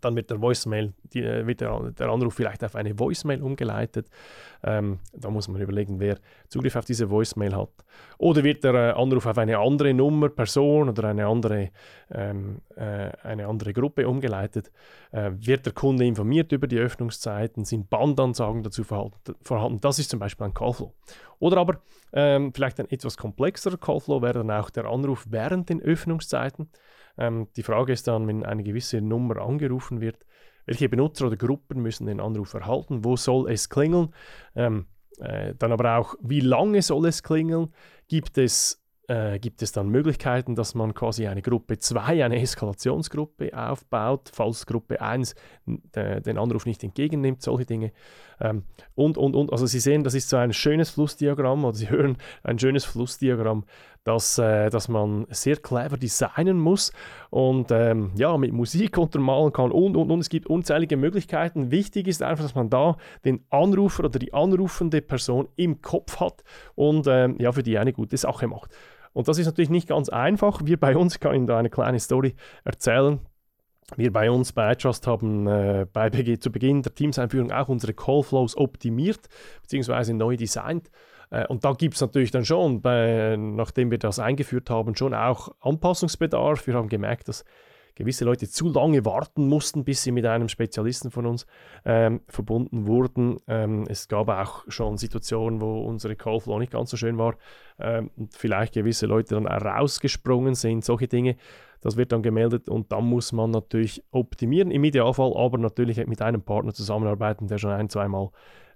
dann 0.00 0.16
wird 0.16 0.30
der 0.30 0.40
Voicemail, 0.40 0.92
die, 1.12 1.22
äh, 1.22 1.46
wird 1.46 1.60
der, 1.60 1.90
der, 1.92 2.08
Anruf 2.08 2.34
vielleicht 2.34 2.64
auf 2.64 2.74
eine 2.74 2.98
Voicemail 2.98 3.42
umgeleitet. 3.42 4.08
Ähm, 4.62 4.98
da 5.12 5.30
muss 5.30 5.48
man 5.48 5.60
überlegen, 5.60 6.00
wer 6.00 6.18
Zugriff 6.48 6.76
auf 6.76 6.84
diese 6.84 7.08
Voicemail 7.08 7.54
hat. 7.54 7.70
Oder 8.18 8.42
wird 8.42 8.64
der 8.64 8.74
äh, 8.74 8.90
Anruf 8.92 9.26
auf 9.26 9.38
eine 9.38 9.58
andere 9.58 9.94
Nummer, 9.94 10.28
Person 10.28 10.88
oder 10.88 11.04
eine 11.08 11.26
andere, 11.26 11.70
ähm, 12.10 12.62
äh, 12.74 13.10
eine 13.22 13.46
andere 13.46 13.72
Gruppe 13.72 14.08
umgeleitet? 14.08 14.72
Äh, 15.12 15.30
wird 15.36 15.66
der 15.66 15.72
Kunde 15.72 16.04
informiert 16.04 16.52
über 16.52 16.66
die 16.66 16.78
Öffnungszeiten? 16.78 17.64
Sind 17.64 17.88
Bandansagen 17.88 18.62
dazu 18.62 18.82
vorhanden? 18.84 19.80
Das 19.80 19.98
ist 19.98 20.10
zum 20.10 20.18
Beispiel 20.18 20.46
ein 20.46 20.54
Callflow. 20.54 20.92
Oder 21.38 21.58
aber 21.58 21.80
ähm, 22.12 22.52
vielleicht 22.52 22.80
ein 22.80 22.90
etwas 22.90 23.16
komplexerer 23.16 23.76
Callflow 23.76 24.22
wäre 24.22 24.38
dann 24.38 24.50
auch 24.50 24.70
der 24.70 24.86
Anruf 24.86 25.26
während 25.28 25.68
den 25.68 25.80
Öffnungszeiten. 25.80 26.70
Ähm, 27.18 27.48
die 27.56 27.62
Frage 27.62 27.92
ist 27.92 28.08
dann, 28.08 28.26
wenn 28.26 28.44
eine 28.44 28.62
gewisse 28.62 29.00
Nummer 29.00 29.38
angerufen 29.38 30.00
wird, 30.00 30.24
welche 30.66 30.88
Benutzer 30.88 31.26
oder 31.26 31.36
Gruppen 31.36 31.80
müssen 31.80 32.06
den 32.06 32.20
Anruf 32.20 32.54
erhalten? 32.54 33.04
Wo 33.04 33.16
soll 33.16 33.50
es 33.50 33.68
klingeln? 33.68 34.12
Ähm, 34.54 34.86
äh, 35.18 35.54
dann 35.58 35.72
aber 35.72 35.96
auch, 35.96 36.14
wie 36.20 36.40
lange 36.40 36.82
soll 36.82 37.06
es 37.06 37.22
klingeln? 37.22 37.72
Gibt 38.08 38.36
es 38.38 38.82
äh, 39.08 39.38
gibt 39.38 39.62
es 39.62 39.70
dann 39.70 39.88
Möglichkeiten, 39.88 40.56
dass 40.56 40.74
man 40.74 40.92
quasi 40.92 41.28
eine 41.28 41.42
Gruppe 41.42 41.78
2, 41.78 42.24
eine 42.24 42.40
Eskalationsgruppe 42.40 43.56
aufbaut, 43.56 44.30
falls 44.32 44.66
Gruppe 44.66 45.00
1 45.00 45.34
den 45.64 46.38
Anruf 46.38 46.66
nicht 46.66 46.82
entgegennimmt, 46.82 47.40
solche 47.40 47.66
Dinge. 47.66 47.92
Ähm, 48.40 48.64
und, 48.94 49.16
und, 49.16 49.36
und. 49.36 49.52
Also 49.52 49.66
Sie 49.66 49.78
sehen, 49.78 50.02
das 50.02 50.14
ist 50.14 50.28
so 50.28 50.36
ein 50.36 50.52
schönes 50.52 50.90
Flussdiagramm, 50.90 51.64
oder 51.64 51.76
Sie 51.76 51.88
hören 51.88 52.16
ein 52.42 52.58
schönes 52.58 52.84
Flussdiagramm, 52.84 53.64
das, 54.06 54.38
äh, 54.38 54.70
das 54.70 54.88
man 54.88 55.26
sehr 55.30 55.56
clever 55.56 55.96
designen 55.96 56.60
muss 56.60 56.92
und 57.30 57.72
ähm, 57.72 58.12
ja, 58.14 58.36
mit 58.36 58.52
Musik 58.52 58.98
untermalen 58.98 59.52
kann 59.52 59.72
und, 59.72 59.96
und, 59.96 60.12
und. 60.12 60.20
Es 60.20 60.28
gibt 60.28 60.46
unzählige 60.46 60.96
Möglichkeiten. 60.96 61.72
Wichtig 61.72 62.06
ist 62.06 62.22
einfach, 62.22 62.44
dass 62.44 62.54
man 62.54 62.70
da 62.70 62.96
den 63.24 63.44
Anrufer 63.50 64.04
oder 64.04 64.20
die 64.20 64.32
anrufende 64.32 65.02
Person 65.02 65.48
im 65.56 65.82
Kopf 65.82 66.20
hat 66.20 66.44
und 66.76 67.08
ähm, 67.08 67.36
ja, 67.40 67.50
für 67.50 67.64
die 67.64 67.78
eine 67.78 67.92
gute 67.92 68.16
Sache 68.16 68.46
macht. 68.46 68.70
Und 69.12 69.26
das 69.26 69.38
ist 69.38 69.46
natürlich 69.46 69.70
nicht 69.70 69.88
ganz 69.88 70.08
einfach. 70.08 70.60
Wir 70.64 70.78
bei 70.78 70.96
uns, 70.96 71.18
kann 71.18 71.34
Ihnen 71.34 71.48
da 71.48 71.58
eine 71.58 71.70
kleine 71.70 71.98
Story 71.98 72.36
erzählen. 72.62 73.18
Wir 73.96 74.12
bei 74.12 74.30
uns 74.30 74.52
bei 74.52 74.72
iTrust 74.72 75.06
haben 75.08 75.48
äh, 75.48 75.86
bei 75.92 76.10
zu 76.10 76.52
Beginn 76.52 76.82
der 76.82 76.94
Teams-Einführung 76.94 77.50
auch 77.50 77.68
unsere 77.68 77.92
Callflows 77.92 78.56
optimiert 78.56 79.28
bzw. 79.62 80.12
neu 80.12 80.36
designt. 80.36 80.90
Äh, 81.30 81.46
und 81.46 81.64
da 81.64 81.72
gibt 81.72 81.94
es 81.94 82.00
natürlich 82.00 82.30
dann 82.30 82.44
schon, 82.44 82.80
bei, 82.80 83.36
nachdem 83.38 83.90
wir 83.90 83.98
das 83.98 84.18
eingeführt 84.18 84.70
haben, 84.70 84.94
schon 84.96 85.14
auch 85.14 85.54
Anpassungsbedarf. 85.60 86.66
Wir 86.66 86.74
haben 86.74 86.88
gemerkt, 86.88 87.28
dass 87.28 87.44
gewisse 87.96 88.24
Leute 88.24 88.48
zu 88.48 88.68
lange 88.68 89.04
warten 89.04 89.48
mussten, 89.48 89.82
bis 89.84 90.04
sie 90.04 90.12
mit 90.12 90.26
einem 90.26 90.48
Spezialisten 90.48 91.10
von 91.10 91.26
uns 91.26 91.46
ähm, 91.84 92.20
verbunden 92.28 92.86
wurden. 92.86 93.38
Ähm, 93.48 93.86
es 93.88 94.06
gab 94.06 94.28
auch 94.28 94.64
schon 94.68 94.98
Situationen, 94.98 95.60
wo 95.60 95.80
unsere 95.80 96.14
Callflow 96.14 96.58
nicht 96.58 96.72
ganz 96.72 96.90
so 96.90 96.96
schön 96.96 97.18
war 97.18 97.36
ähm, 97.80 98.10
und 98.16 98.34
vielleicht 98.34 98.74
gewisse 98.74 99.06
Leute 99.06 99.34
dann 99.34 99.46
rausgesprungen 99.46 100.54
sind, 100.54 100.84
solche 100.84 101.08
Dinge. 101.08 101.36
Das 101.80 101.96
wird 101.96 102.12
dann 102.12 102.22
gemeldet 102.22 102.68
und 102.68 102.92
dann 102.92 103.04
muss 103.04 103.32
man 103.32 103.50
natürlich 103.50 104.02
optimieren, 104.10 104.70
im 104.70 104.84
Idealfall 104.84 105.32
aber 105.34 105.58
natürlich 105.58 106.04
mit 106.06 106.20
einem 106.20 106.42
Partner 106.42 106.74
zusammenarbeiten, 106.74 107.48
der 107.48 107.58
schon 107.58 107.70
ein, 107.70 107.88
zweimal 107.88 108.30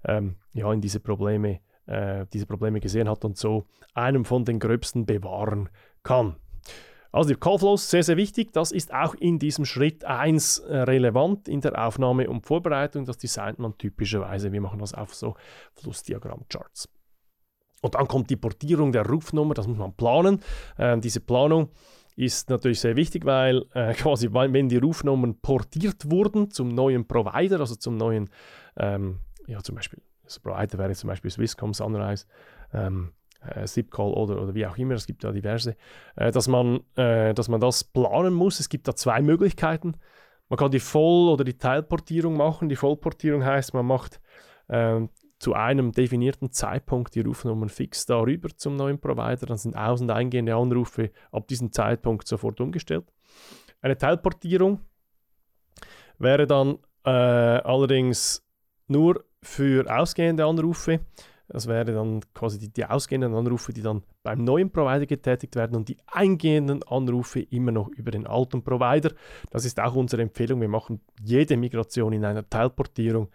ähm, 0.05 0.37
ja, 0.55 0.73
in 0.73 0.81
diese 0.81 1.01
Probleme, 1.01 1.61
äh, 1.91 2.27
diese 2.33 2.47
Probleme 2.47 2.81
gesehen 2.81 3.09
hat 3.09 3.25
und 3.25 3.37
so 3.37 3.67
einem 3.95 4.25
von 4.25 4.45
den 4.45 4.59
gröbsten 4.59 5.07
bewahren 5.07 5.69
kann. 6.03 6.37
Also 7.13 7.31
die 7.31 7.41
Callflows, 7.41 7.91
sehr, 7.91 8.05
sehr 8.05 8.17
wichtig. 8.17 8.53
Das 8.53 8.71
ist 8.71 8.95
auch 8.95 9.15
in 9.15 9.41
diesem 9.41 9.65
Schritt 9.65 10.05
1 10.05 10.61
äh, 10.61 10.77
relevant 10.79 11.49
in 11.49 11.61
der 11.61 11.85
Aufnahme 11.85 12.31
und 12.31 12.47
Vorbereitung. 12.47 13.05
Das 13.05 13.19
designt 13.19 13.59
man 13.59 13.77
typischerweise. 13.77 14.53
Wir 14.53 14.61
machen 14.61 14.79
das 14.79 14.95
auf 14.95 15.15
so 15.15 15.35
Flussdiagramm-Charts. 15.75 16.89
Und 17.83 17.95
dann 17.95 18.07
kommt 18.07 18.31
die 18.31 18.37
Portierung 18.37 18.93
der 18.93 19.07
Rufnummer, 19.07 19.55
das 19.55 19.67
muss 19.67 19.79
man 19.79 19.95
planen. 19.95 20.41
Ähm, 20.79 21.01
diese 21.01 21.21
Planung 21.21 21.71
ist 22.15 22.51
natürlich 22.51 22.81
sehr 22.81 22.95
wichtig, 22.95 23.25
weil 23.25 23.65
äh, 23.75 23.95
quasi, 23.95 24.29
wenn 24.33 24.69
die 24.69 24.77
Rufnummern 24.77 25.41
portiert 25.41 26.11
wurden 26.11 26.51
zum 26.51 26.69
neuen 26.69 27.09
Provider, 27.09 27.59
also 27.59 27.75
zum 27.75 27.97
neuen, 27.97 28.31
ähm, 28.77 29.19
ja 29.49 29.61
zum 29.63 29.75
Beispiel, 29.75 30.01
das 30.31 30.39
Provider 30.39 30.79
wäre 30.79 30.95
zum 30.95 31.09
Beispiel 31.09 31.31
Swisscom, 31.31 31.75
Sunrise, 31.75 32.27
ähm, 32.73 33.13
äh, 33.43 33.65
Zipcall 33.67 34.13
oder, 34.13 34.41
oder 34.41 34.55
wie 34.55 34.67
auch 34.67 34.77
immer, 34.79 34.95
es 34.95 35.07
gibt 35.07 35.25
ja 35.25 35.33
diverse, 35.33 35.77
äh, 36.17 36.31
dass, 36.31 36.49
man, 36.49 36.81
äh, 36.97 37.35
dass 37.35 37.49
man 37.49 37.61
das 37.61 37.85
planen 37.85 38.35
muss. 38.35 38.61
Es 38.61 38.69
gibt 38.69 38.87
da 38.87 38.95
zwei 38.95 39.23
Möglichkeiten. 39.23 39.95
Man 40.49 40.59
kann 40.59 40.71
die 40.71 40.81
Voll- 40.81 41.31
oder 41.31 41.45
die 41.45 41.59
Teilportierung 41.59 42.37
machen. 42.37 42.69
Die 42.69 42.77
Vollportierung 42.77 43.45
heißt, 43.45 43.73
man 43.75 43.87
macht 43.87 44.21
äh, 44.69 45.01
zu 45.39 45.55
einem 45.55 45.93
definierten 45.93 46.53
Zeitpunkt 46.53 47.15
die 47.15 47.21
Rufnummern 47.21 47.71
fix 47.71 48.05
darüber 48.05 48.49
zum 48.55 48.77
neuen 48.77 49.01
Provider. 49.01 49.47
Dann 49.47 49.57
sind 49.57 49.77
aus- 49.77 50.01
und 50.01 50.11
eingehende 50.11 50.55
Anrufe 50.55 51.11
ab 51.33 51.49
diesem 51.49 51.73
Zeitpunkt 51.73 52.29
sofort 52.29 52.61
umgestellt. 52.61 53.05
Eine 53.81 53.97
Teilportierung 53.97 54.81
wäre 56.19 56.47
dann 56.47 56.79
äh, 57.05 57.11
allerdings 57.11 58.47
nur 58.89 59.25
für 59.43 59.87
ausgehende 59.95 60.45
Anrufe. 60.45 61.01
Das 61.49 61.67
wäre 61.67 61.93
dann 61.93 62.21
quasi 62.33 62.59
die, 62.59 62.73
die, 62.73 62.85
ausgehenden 62.85 63.35
Anrufe, 63.35 63.73
die 63.73 63.83
dann 63.83 64.05
beim 64.23 64.45
neuen 64.45 64.71
Provider 64.71 65.07
getätigt 65.07 65.57
werden 65.57 65.77
und 65.77 65.89
die 65.89 65.97
eingehenden 66.07 66.85
Anrufe 66.85 67.41
immer 67.41 67.73
noch 67.73 67.89
über 67.89 68.13
den 68.13 68.27
alten 68.27 68.63
Provider. 68.63 69.13
Das 69.51 69.65
ist 69.65 69.81
auch 69.81 69.97
unsere 69.97 70.23
Empfehlung. 70.23 70.61
Wir 70.61 70.69
machen 70.69 71.01
jede 71.21 71.57
Migration 71.57 72.13
in 72.13 72.25
einer 72.25 72.49
Teilportierung 72.49 73.29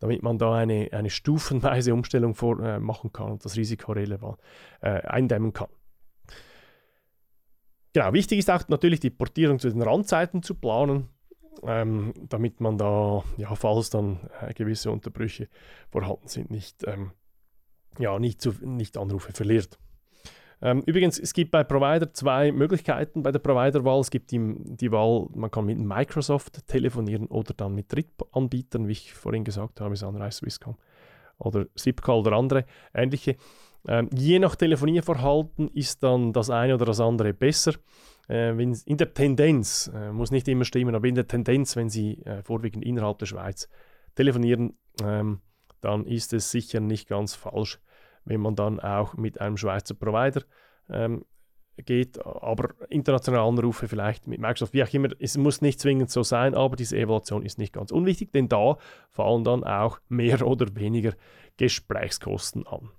damit 0.00 0.22
man 0.22 0.38
da 0.38 0.54
eine, 0.54 0.88
eine 0.92 1.10
stufenweise 1.10 1.94
Umstellung 1.94 2.34
vor, 2.34 2.58
äh, 2.60 2.80
machen 2.80 3.12
kann 3.12 3.30
und 3.32 3.44
das 3.44 3.56
Risiko 3.56 3.92
relevant 3.92 4.38
äh, 4.80 5.02
eindämmen 5.02 5.52
kann. 5.52 5.68
Genau, 7.92 8.12
wichtig 8.12 8.38
ist 8.38 8.50
auch 8.50 8.66
natürlich 8.68 9.00
die 9.00 9.10
Portierung 9.10 9.58
zu 9.58 9.68
den 9.68 9.82
Randzeiten 9.82 10.42
zu 10.42 10.54
planen, 10.54 11.08
ähm, 11.62 12.12
damit 12.28 12.60
man 12.60 12.78
da, 12.78 13.22
ja, 13.36 13.54
falls 13.54 13.90
dann 13.90 14.18
äh, 14.40 14.52
gewisse 14.54 14.90
Unterbrüche 14.90 15.48
vorhanden 15.90 16.28
sind, 16.28 16.50
nicht, 16.50 16.86
ähm, 16.86 17.12
ja, 17.98 18.18
nicht, 18.18 18.40
zu, 18.40 18.52
nicht 18.62 18.96
Anrufe 18.96 19.32
verliert. 19.32 19.78
Ähm, 20.62 20.82
übrigens, 20.84 21.18
es 21.18 21.32
gibt 21.32 21.50
bei 21.50 21.64
Provider 21.64 22.12
zwei 22.12 22.52
Möglichkeiten 22.52 23.22
bei 23.22 23.32
der 23.32 23.38
Providerwahl. 23.38 24.00
Es 24.00 24.10
gibt 24.10 24.30
die, 24.30 24.56
die 24.58 24.92
Wahl, 24.92 25.26
man 25.34 25.50
kann 25.50 25.64
mit 25.64 25.78
Microsoft 25.78 26.66
telefonieren 26.66 27.26
oder 27.26 27.54
dann 27.54 27.74
mit 27.74 27.92
Drittanbietern, 27.92 28.86
wie 28.86 28.92
ich 28.92 29.14
vorhin 29.14 29.44
gesagt 29.44 29.80
habe, 29.80 29.96
Sunrise, 29.96 30.38
Swisscom 30.38 30.76
oder 31.38 31.66
Zipcall 31.76 32.18
oder 32.18 32.32
andere 32.32 32.66
ähnliche. 32.92 33.36
Ähm, 33.88 34.10
je 34.14 34.38
nach 34.38 34.56
Telefonierverhalten 34.56 35.68
ist 35.68 36.02
dann 36.02 36.34
das 36.34 36.50
eine 36.50 36.74
oder 36.74 36.84
das 36.84 37.00
andere 37.00 37.32
besser. 37.32 37.72
Äh, 38.30 38.50
in 38.52 38.96
der 38.96 39.12
Tendenz, 39.12 39.90
äh, 39.92 40.12
muss 40.12 40.30
nicht 40.30 40.46
immer 40.46 40.64
stimmen, 40.64 40.94
aber 40.94 41.08
in 41.08 41.16
der 41.16 41.26
Tendenz, 41.26 41.74
wenn 41.74 41.90
Sie 41.90 42.22
äh, 42.22 42.42
vorwiegend 42.44 42.84
innerhalb 42.84 43.18
der 43.18 43.26
Schweiz 43.26 43.68
telefonieren, 44.14 44.78
ähm, 45.02 45.40
dann 45.80 46.06
ist 46.06 46.32
es 46.32 46.50
sicher 46.50 46.78
nicht 46.78 47.08
ganz 47.08 47.34
falsch, 47.34 47.80
wenn 48.24 48.40
man 48.40 48.54
dann 48.54 48.78
auch 48.78 49.14
mit 49.14 49.40
einem 49.40 49.56
Schweizer 49.56 49.94
Provider 49.94 50.42
ähm, 50.88 51.24
geht, 51.76 52.24
aber 52.24 52.74
internationale 52.88 53.42
Anrufe 53.44 53.88
vielleicht 53.88 54.28
mit 54.28 54.38
Microsoft, 54.38 54.74
wie 54.74 54.84
auch 54.84 54.92
immer, 54.92 55.08
es 55.18 55.36
muss 55.36 55.60
nicht 55.60 55.80
zwingend 55.80 56.10
so 56.10 56.22
sein, 56.22 56.54
aber 56.54 56.76
diese 56.76 56.96
Evaluation 56.98 57.44
ist 57.44 57.58
nicht 57.58 57.72
ganz 57.72 57.90
unwichtig, 57.90 58.32
denn 58.32 58.48
da 58.48 58.76
fallen 59.08 59.42
dann 59.42 59.64
auch 59.64 59.98
mehr 60.08 60.46
oder 60.46 60.76
weniger 60.76 61.14
Gesprächskosten 61.56 62.64
an. 62.66 62.90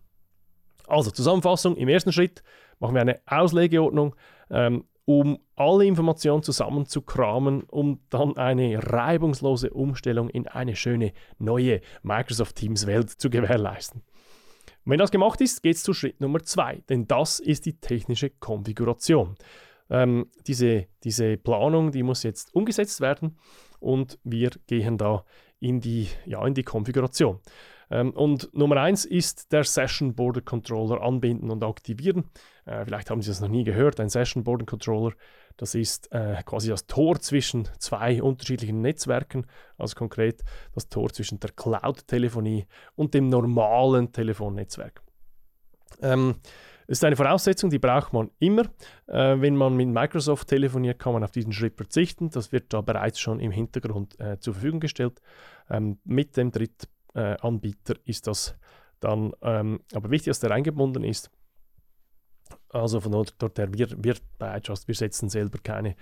Also 0.87 1.09
Zusammenfassung, 1.09 1.77
im 1.77 1.87
ersten 1.87 2.11
Schritt. 2.11 2.43
Machen 2.79 2.95
wir 2.95 3.01
eine 3.01 3.21
Auslegeordnung, 3.27 4.15
ähm, 4.49 4.85
um 5.19 5.39
alle 5.57 5.85
Informationen 5.85 6.41
zusammenzukramen, 6.41 7.63
um 7.63 7.99
dann 8.09 8.37
eine 8.37 8.79
reibungslose 8.81 9.71
Umstellung 9.71 10.29
in 10.29 10.47
eine 10.47 10.75
schöne 10.75 11.11
neue 11.37 11.81
Microsoft 12.01 12.55
Teams 12.55 12.87
Welt 12.87 13.09
zu 13.09 13.29
gewährleisten. 13.29 14.01
Und 14.85 14.91
wenn 14.91 14.99
das 14.99 15.11
gemacht 15.11 15.41
ist, 15.41 15.61
geht 15.61 15.75
es 15.75 15.83
zu 15.83 15.93
Schritt 15.93 16.21
Nummer 16.21 16.41
zwei, 16.43 16.81
denn 16.87 17.07
das 17.07 17.39
ist 17.39 17.65
die 17.65 17.79
technische 17.79 18.29
Konfiguration. 18.29 19.35
Ähm, 19.89 20.27
diese, 20.47 20.87
diese 21.03 21.37
Planung, 21.37 21.91
die 21.91 22.03
muss 22.03 22.23
jetzt 22.23 22.55
umgesetzt 22.55 23.01
werden 23.01 23.37
und 23.81 24.17
wir 24.23 24.51
gehen 24.67 24.97
da 24.97 25.25
in 25.59 25.81
die, 25.81 26.07
ja, 26.25 26.45
in 26.47 26.53
die 26.53 26.63
Konfiguration. 26.63 27.39
Ähm, 27.91 28.11
und 28.11 28.49
Nummer 28.53 28.77
eins 28.77 29.05
ist 29.05 29.51
der 29.51 29.65
Session 29.65 30.15
Border 30.15 30.41
Controller 30.41 31.01
anbinden 31.01 31.51
und 31.51 31.63
aktivieren. 31.63 32.23
Äh, 32.65 32.85
vielleicht 32.85 33.09
haben 33.09 33.21
Sie 33.21 33.29
das 33.29 33.41
noch 33.41 33.49
nie 33.49 33.65
gehört. 33.65 33.99
Ein 33.99 34.09
Session 34.09 34.43
Border 34.43 34.65
Controller, 34.65 35.13
das 35.57 35.75
ist 35.75 36.11
äh, 36.13 36.41
quasi 36.43 36.69
das 36.69 36.87
Tor 36.87 37.19
zwischen 37.19 37.67
zwei 37.79 38.23
unterschiedlichen 38.23 38.81
Netzwerken, 38.81 39.45
also 39.77 39.95
konkret 39.95 40.41
das 40.73 40.87
Tor 40.87 41.11
zwischen 41.11 41.39
der 41.41 41.51
Cloud-Telefonie 41.51 42.65
und 42.95 43.13
dem 43.13 43.27
normalen 43.27 44.13
Telefonnetzwerk. 44.13 45.01
Ähm, 46.01 46.35
ist 46.87 47.05
eine 47.05 47.15
Voraussetzung, 47.15 47.69
die 47.69 47.79
braucht 47.79 48.11
man 48.13 48.31
immer. 48.39 48.63
Äh, 49.07 49.39
wenn 49.39 49.55
man 49.55 49.75
mit 49.75 49.89
Microsoft 49.89 50.47
telefoniert, 50.47 50.99
kann 50.99 51.13
man 51.13 51.23
auf 51.23 51.31
diesen 51.31 51.51
Schritt 51.53 51.75
verzichten. 51.75 52.29
Das 52.29 52.51
wird 52.51 52.73
da 52.73 52.81
bereits 52.81 53.19
schon 53.19 53.39
im 53.39 53.51
Hintergrund 53.51 54.19
äh, 54.19 54.39
zur 54.39 54.53
Verfügung 54.53 54.79
gestellt. 54.79 55.21
Ähm, 55.69 55.99
mit 56.03 56.37
dem 56.37 56.51
Drittanbieter 57.13 57.95
ist 58.05 58.27
das 58.27 58.55
dann 58.99 59.33
ähm, 59.41 59.81
aber 59.93 60.11
wichtig, 60.11 60.31
dass 60.31 60.39
der 60.39 60.51
eingebunden 60.51 61.03
ist. 61.03 61.31
Also 62.69 63.01
von 63.01 63.11
dort, 63.11 63.57
her, 63.57 63.73
wir, 63.73 63.87
wir 64.03 64.15
bei 64.37 64.57
iTrust, 64.57 64.87
wir 64.87 64.95
setzen 64.95 65.29
selber 65.29 65.57
keine 65.63 65.95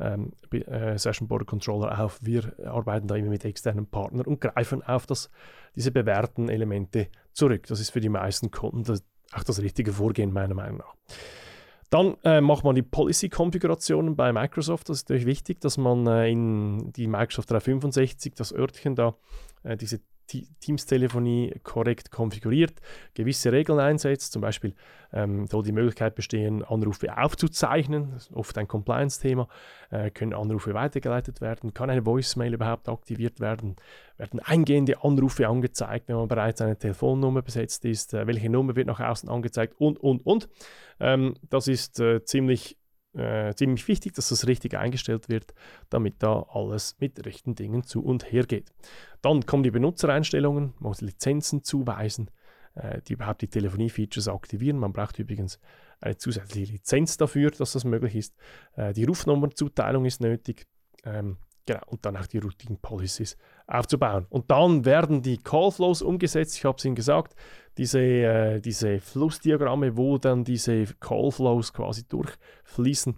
ähm, 0.00 0.32
äh, 0.50 0.98
Session 0.98 1.28
Border 1.28 1.44
Controller 1.44 2.00
auf. 2.00 2.18
Wir 2.22 2.54
arbeiten 2.64 3.06
da 3.06 3.14
immer 3.14 3.28
mit 3.28 3.44
externen 3.44 3.86
Partnern 3.86 4.26
und 4.26 4.40
greifen 4.40 4.82
auf 4.82 5.06
das, 5.06 5.30
diese 5.74 5.92
bewährten 5.92 6.48
Elemente 6.48 7.08
zurück. 7.32 7.66
Das 7.66 7.80
ist 7.80 7.90
für 7.90 8.00
die 8.00 8.08
meisten 8.08 8.50
Kunden 8.50 8.84
das, 8.84 9.04
auch 9.32 9.44
das 9.44 9.60
richtige 9.60 9.92
Vorgehen 9.92 10.32
meiner 10.32 10.54
Meinung 10.54 10.78
nach. 10.78 10.94
Dann 11.90 12.16
äh, 12.24 12.40
macht 12.40 12.64
man 12.64 12.74
die 12.74 12.82
Policy-Konfigurationen 12.82 14.16
bei 14.16 14.32
Microsoft. 14.32 14.88
Das 14.88 14.98
ist 14.98 15.08
natürlich 15.08 15.26
wichtig, 15.26 15.60
dass 15.60 15.78
man 15.78 16.06
äh, 16.06 16.30
in 16.30 16.92
die 16.92 17.06
Microsoft 17.06 17.50
365, 17.50 18.34
das 18.34 18.52
Örtchen 18.52 18.96
da, 18.96 19.14
äh, 19.62 19.76
diese 19.76 20.00
Teams-Telefonie 20.26 21.54
korrekt 21.62 22.10
konfiguriert, 22.10 22.74
gewisse 23.14 23.52
Regeln 23.52 23.78
einsetzt. 23.78 24.32
Zum 24.32 24.42
Beispiel 24.42 24.74
ähm, 25.12 25.46
soll 25.46 25.62
die 25.62 25.72
Möglichkeit 25.72 26.14
bestehen, 26.14 26.64
Anrufe 26.64 27.16
aufzuzeichnen. 27.16 28.10
Das 28.12 28.28
ist 28.28 28.34
oft 28.34 28.58
ein 28.58 28.68
Compliance-Thema. 28.68 29.48
Äh, 29.90 30.10
können 30.10 30.34
Anrufe 30.34 30.74
weitergeleitet 30.74 31.40
werden? 31.40 31.74
Kann 31.74 31.90
eine 31.90 32.04
Voicemail 32.04 32.54
überhaupt 32.54 32.88
aktiviert 32.88 33.40
werden? 33.40 33.76
Werden 34.16 34.40
eingehende 34.40 35.02
Anrufe 35.02 35.48
angezeigt, 35.48 36.08
wenn 36.08 36.16
man 36.16 36.28
bereits 36.28 36.60
eine 36.60 36.76
Telefonnummer 36.76 37.42
besetzt 37.42 37.84
ist? 37.84 38.14
Äh, 38.14 38.26
welche 38.26 38.50
Nummer 38.50 38.76
wird 38.76 38.86
nach 38.86 39.00
außen 39.00 39.28
angezeigt? 39.28 39.74
Und, 39.78 39.98
und, 39.98 40.24
und. 40.26 40.48
Ähm, 41.00 41.34
das 41.48 41.68
ist 41.68 42.00
äh, 42.00 42.24
ziemlich 42.24 42.76
äh, 43.16 43.54
ziemlich 43.54 43.86
wichtig, 43.88 44.14
dass 44.14 44.28
das 44.28 44.46
richtig 44.46 44.76
eingestellt 44.76 45.28
wird, 45.28 45.54
damit 45.90 46.22
da 46.22 46.46
alles 46.50 46.96
mit 47.00 47.24
rechten 47.24 47.54
Dingen 47.54 47.82
zu 47.82 48.04
und 48.04 48.30
her 48.30 48.44
geht. 48.44 48.72
Dann 49.22 49.46
kommen 49.46 49.62
die 49.62 49.70
Benutzereinstellungen, 49.70 50.74
man 50.78 50.90
muss 50.90 51.00
Lizenzen 51.00 51.62
zuweisen, 51.62 52.30
äh, 52.74 53.00
die 53.02 53.14
überhaupt 53.14 53.42
die 53.42 53.48
Telefonie-Features 53.48 54.28
aktivieren. 54.28 54.78
Man 54.78 54.92
braucht 54.92 55.18
übrigens 55.18 55.58
eine 56.00 56.16
zusätzliche 56.16 56.72
Lizenz 56.72 57.16
dafür, 57.16 57.50
dass 57.50 57.72
das 57.72 57.84
möglich 57.84 58.14
ist. 58.14 58.34
Äh, 58.74 58.92
die 58.92 59.04
Rufnummernzuteilung 59.04 60.04
ist 60.04 60.20
nötig. 60.20 60.66
Ähm, 61.04 61.38
Genau, 61.66 61.80
und 61.86 62.06
dann 62.06 62.16
auch 62.16 62.26
die 62.26 62.38
Routing 62.38 62.78
Policies 62.80 63.36
aufzubauen. 63.66 64.26
Und 64.28 64.50
dann 64.50 64.84
werden 64.84 65.22
die 65.22 65.38
Callflows 65.38 66.02
umgesetzt. 66.02 66.56
Ich 66.56 66.64
habe 66.64 66.76
es 66.78 66.84
Ihnen 66.84 66.94
gesagt, 66.94 67.34
diese, 67.78 68.00
äh, 68.00 68.60
diese 68.60 69.00
Flussdiagramme, 69.00 69.96
wo 69.96 70.18
dann 70.18 70.44
diese 70.44 70.86
Callflows 71.00 71.72
quasi 71.72 72.06
durchfließen. 72.06 73.16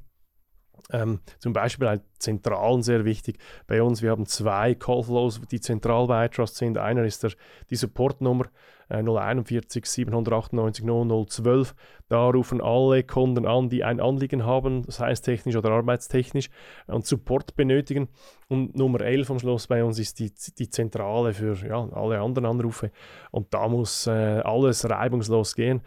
Ähm, 0.91 1.21
zum 1.39 1.53
Beispiel 1.53 1.87
bei 1.87 2.01
Zentralen 2.19 2.83
sehr 2.83 3.05
wichtig. 3.05 3.39
Bei 3.67 3.83
uns, 3.83 4.03
wir 4.03 4.11
haben 4.11 4.27
zwei 4.27 4.75
Callflows, 4.75 5.41
die 5.51 5.61
zentral 5.61 6.07
bei 6.07 6.27
iTrust 6.27 6.57
sind. 6.57 6.79
Einer 6.79 7.05
ist 7.05 7.23
der, 7.23 7.33
die 7.71 7.77
Supportnummer 7.77 8.47
äh, 8.89 9.03
041 9.03 9.85
798 9.85 10.85
0012. 10.85 11.75
Da 12.09 12.31
rufen 12.31 12.61
alle 12.63 13.03
Kunden 13.05 13.47
an, 13.47 13.69
die 13.69 13.85
ein 13.85 14.01
Anliegen 14.01 14.47
haben, 14.47 14.85
das 14.85 15.01
heißt 15.01 15.25
technisch 15.25 15.57
oder 15.57 15.71
arbeitstechnisch, 15.71 16.49
und 16.87 17.07
Support 17.07 17.55
benötigen. 17.55 18.09
Und 18.49 18.77
Nummer 18.77 19.03
11 19.03 19.31
am 19.31 19.39
Schluss 19.39 19.67
bei 19.67 19.85
uns 19.85 19.99
ist 19.99 20.19
die, 20.19 20.33
die 20.59 20.71
Zentrale 20.71 21.35
für 21.35 21.55
ja, 21.67 21.87
alle 21.93 22.21
anderen 22.21 22.47
Anrufe. 22.47 22.91
Und 23.31 23.53
da 23.53 23.69
muss 23.69 24.07
äh, 24.07 24.41
alles 24.41 24.89
reibungslos 24.89 25.55
gehen. 25.55 25.83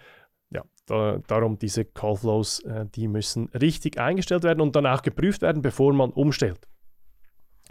Da, 0.92 1.20
darum 1.26 1.58
diese 1.58 1.86
Callflows, 1.86 2.60
äh, 2.66 2.86
die 2.86 3.08
müssen 3.08 3.48
richtig 3.54 3.98
eingestellt 3.98 4.44
werden 4.44 4.60
und 4.60 4.76
dann 4.76 4.86
auch 4.86 5.02
geprüft 5.02 5.42
werden, 5.42 5.62
bevor 5.62 5.94
man 5.94 6.12
umstellt. 6.12 6.68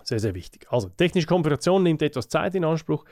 Sehr, 0.05 0.19
sehr 0.19 0.35
wichtig. 0.35 0.67
Also 0.71 0.89
technische 0.89 1.27
Konfiguration 1.27 1.83
nimmt 1.83 2.01
etwas 2.01 2.29
Zeit 2.29 2.55
in 2.55 2.65
Anspruch. 2.65 3.05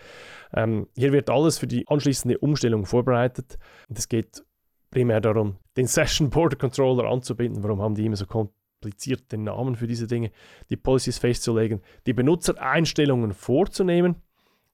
Ähm, 0.55 0.89
hier 0.97 1.13
wird 1.13 1.29
alles 1.29 1.59
für 1.59 1.67
die 1.67 1.87
anschließende 1.87 2.39
Umstellung 2.39 2.87
vorbereitet. 2.87 3.59
Und 3.91 3.99
es 3.99 4.09
geht 4.09 4.43
primär 4.91 5.21
darum, 5.21 5.59
den 5.77 5.87
Session 5.87 6.31
Border 6.31 6.57
Controller 6.57 7.05
anzubinden. 7.05 7.63
Warum 7.63 7.83
haben 7.83 7.95
die 7.95 8.07
immer 8.07 8.17
so 8.17 8.25
komplizierte 8.25 9.37
Namen 9.37 9.77
für 9.77 9.87
diese 9.87 10.07
Dinge? 10.07 10.31
Die 10.71 10.79
Policies 10.79 11.19
festzulegen, 11.19 11.83
die 12.07 12.15
Benutzereinstellungen 12.15 13.35
vorzunehmen 13.35 14.23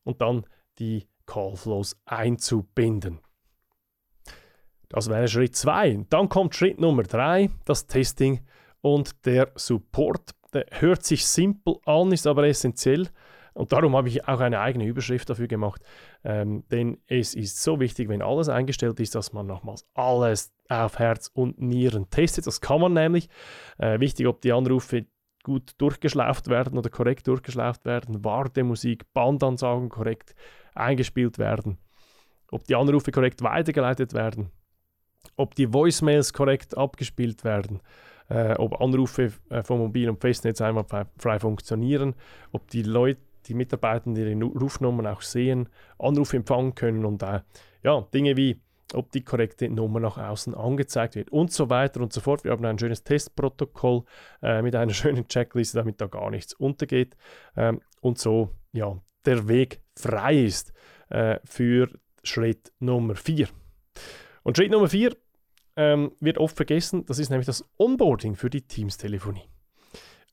und 0.05 0.21
dann 0.21 0.47
die 0.79 1.09
Callflows 1.27 2.01
einzubinden. 2.05 3.19
Das 4.95 5.09
wäre 5.09 5.27
Schritt 5.27 5.57
2. 5.57 6.07
Dann 6.09 6.29
kommt 6.29 6.55
Schritt 6.55 6.81
Nummer 6.81 7.03
3, 7.03 7.51
das 7.65 7.89
Testing 7.89 8.43
und 8.81 9.27
der 9.27 9.51
Support. 9.57 10.37
Der 10.53 10.67
hört 10.71 11.03
sich 11.03 11.27
simpel 11.27 11.79
an, 11.85 12.13
ist 12.13 12.29
aber 12.29 12.47
essentiell. 12.47 13.09
Und 13.55 13.73
darum 13.73 13.97
habe 13.97 14.07
ich 14.07 14.29
auch 14.29 14.39
eine 14.39 14.61
eigene 14.61 14.87
Überschrift 14.87 15.29
dafür 15.29 15.49
gemacht. 15.49 15.83
Ähm, 16.23 16.63
denn 16.71 16.99
es 17.09 17.35
ist 17.35 17.61
so 17.61 17.81
wichtig, 17.81 18.09
wenn 18.09 18.23
alles 18.23 18.49
eingestellt 18.49 19.01
ist, 19.01 19.17
dass 19.17 19.33
man 19.33 19.49
nochmals 19.49 19.85
alles 19.95 20.55
auf 20.69 21.01
Herz 21.01 21.29
und 21.35 21.61
Nieren 21.61 22.09
testet. 22.11 22.47
Das 22.47 22.61
kann 22.61 22.81
man 22.81 22.93
nämlich. 22.93 23.29
Äh, 23.79 23.99
wichtig, 23.99 24.29
ob 24.29 24.43
die 24.43 24.53
Anrufe 24.53 25.07
gut 25.43 25.73
durchgeschlauft 25.79 26.47
werden 26.47 26.79
oder 26.79 26.89
korrekt 26.89 27.27
durchgeschlauft 27.27 27.85
werden, 27.85 28.25
Wartemusik, 28.25 29.13
Bandansagen 29.13 29.89
korrekt 29.89 30.37
eingespielt 30.77 31.39
werden, 31.39 31.79
ob 32.53 32.63
die 32.69 32.77
Anrufe 32.77 33.11
korrekt 33.11 33.43
weitergeleitet 33.43 34.15
werden 34.15 34.53
ob 35.37 35.55
die 35.55 35.73
Voicemails 35.73 36.33
korrekt 36.33 36.77
abgespielt 36.77 37.45
werden, 37.45 37.81
äh, 38.29 38.55
ob 38.55 38.81
Anrufe 38.81 39.33
äh, 39.51 39.63
vom 39.63 39.81
Mobil- 39.81 40.09
und 40.09 40.21
Festnetz 40.21 40.61
einmal 40.61 40.85
frei 41.19 41.39
funktionieren, 41.39 42.15
ob 42.53 42.69
die 42.69 42.83
Leute, 42.83 43.21
die 43.47 43.55
Mitarbeitenden 43.55 44.27
ihre 44.27 44.59
Rufnummern 44.59 45.07
auch 45.07 45.23
sehen, 45.23 45.69
Anrufe 45.99 46.37
empfangen 46.37 46.75
können 46.75 47.05
und 47.05 47.23
äh, 47.23 47.41
ja, 47.83 48.01
Dinge 48.13 48.37
wie 48.37 48.61
ob 48.93 49.11
die 49.11 49.25
korrekte 49.25 49.69
Nummer 49.69 50.01
nach 50.01 50.19
außen 50.19 50.55
angezeigt 50.55 51.17
wird 51.17 51.31
und 51.31 51.53
so 51.53 51.71
weiter 51.71 52.01
und 52.01 52.13
so 52.13 52.21
fort. 52.21 52.45
Wir 52.45 52.53
haben 52.53 52.65
ein 52.65 52.79
schönes 52.79 53.03
Testprotokoll 53.03 54.05
äh, 54.43 54.63
mit 54.63 54.77
einer 54.77 54.93
schönen 54.95 55.27
Checkliste, 55.27 55.79
damit 55.79 56.01
da 56.01 56.07
gar 56.07 56.31
nichts 56.31 56.55
untergeht 56.55 57.17
ähm, 57.57 57.81
und 58.01 58.19
so 58.19 58.51
ja, 58.73 58.97
der 59.25 59.49
Weg 59.49 59.81
frei 59.97 60.45
ist 60.45 60.73
äh, 61.09 61.39
für 61.45 61.89
Schritt 62.23 62.73
Nummer 62.79 63.15
4. 63.15 63.49
Und 64.45 64.57
Schritt 64.57 64.71
Nummer 64.71 64.89
4 64.89 65.17
ähm, 65.77 66.13
wird 66.21 66.39
oft 66.39 66.55
vergessen, 66.55 67.05
das 67.07 67.19
ist 67.19 67.31
nämlich 67.31 67.47
das 67.47 67.65
Onboarding 67.79 68.37
für 68.37 68.51
die 68.51 68.63
Teams-Telefonie. 68.63 69.49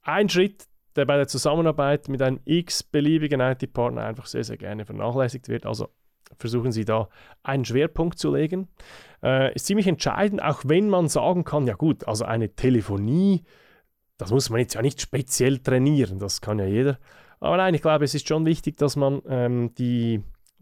Ein 0.03 0.29
Schritt, 0.29 0.67
der 0.95 1.05
bei 1.05 1.17
der 1.17 1.27
Zusammenarbeit 1.27 2.09
mit 2.09 2.21
einem 2.21 2.39
x-beliebigen 2.45 3.39
IT-Partner 3.39 4.03
einfach 4.03 4.25
sehr, 4.25 4.43
sehr 4.43 4.57
gerne 4.57 4.85
vernachlässigt 4.85 5.47
wird. 5.47 5.65
Also 5.65 5.87
versuchen 6.37 6.71
Sie 6.71 6.85
da 6.85 7.09
einen 7.43 7.65
Schwerpunkt 7.65 8.19
zu 8.19 8.35
legen. 8.35 8.67
Äh, 9.23 9.55
ist 9.55 9.65
ziemlich 9.65 9.87
entscheidend, 9.87 10.43
auch 10.43 10.63
wenn 10.65 10.89
man 10.89 11.07
sagen 11.07 11.43
kann, 11.43 11.65
ja 11.65 11.75
gut, 11.75 12.07
also 12.07 12.25
eine 12.25 12.53
Telefonie, 12.55 13.43
das 14.17 14.31
muss 14.31 14.49
man 14.49 14.59
jetzt 14.59 14.73
ja 14.73 14.81
nicht 14.81 15.01
speziell 15.01 15.59
trainieren, 15.59 16.19
das 16.19 16.41
kann 16.41 16.59
ja 16.59 16.65
jeder. 16.65 16.99
Aber 17.39 17.57
nein, 17.57 17.73
ich 17.73 17.81
glaube, 17.81 18.05
es 18.05 18.13
ist 18.13 18.27
schon 18.27 18.45
wichtig, 18.45 18.77
dass 18.77 18.95
man 18.95 19.21
ähm, 19.27 19.73
die, 19.75 20.21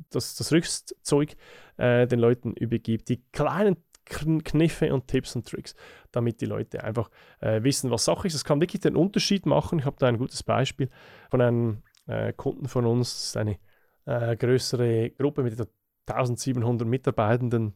das, 0.10 0.36
das 0.36 0.52
Rüstzeug 0.52 1.36
äh, 1.78 2.08
den 2.08 2.20
Leuten 2.20 2.54
übergibt. 2.54 3.10
Die 3.10 3.24
kleinen 3.32 3.78
Kniffe 4.06 4.94
und 4.94 5.08
Tipps 5.08 5.36
und 5.36 5.48
Tricks, 5.48 5.76
damit 6.12 6.42
die 6.42 6.48
Leute 6.48 6.84
einfach 6.84 7.10
äh, 7.42 7.62
wissen, 7.64 7.92
was 7.92 8.06
Sache 8.06 8.28
ist. 8.28 8.34
Es 8.34 8.44
kann 8.44 8.60
wirklich 8.60 8.82
den 8.82 8.96
Unterschied 8.96 9.46
machen. 9.46 9.80
Ich 9.80 9.86
habe 9.86 9.98
da 10.00 10.08
ein 10.08 10.18
gutes 10.18 10.44
Beispiel 10.44 10.90
von 11.30 11.42
einem 11.42 11.84
äh, 12.08 12.34
Kunden 12.34 12.68
von 12.68 12.86
uns, 12.86 13.14
das 13.14 13.26
ist 13.28 13.38
eine 13.38 13.60
äh, 14.06 14.36
größere 14.36 15.12
Gruppe 15.12 15.44
mit 15.44 15.54
etwa 15.54 15.68
1700 16.08 16.88
Mitarbeitenden. 16.88 17.76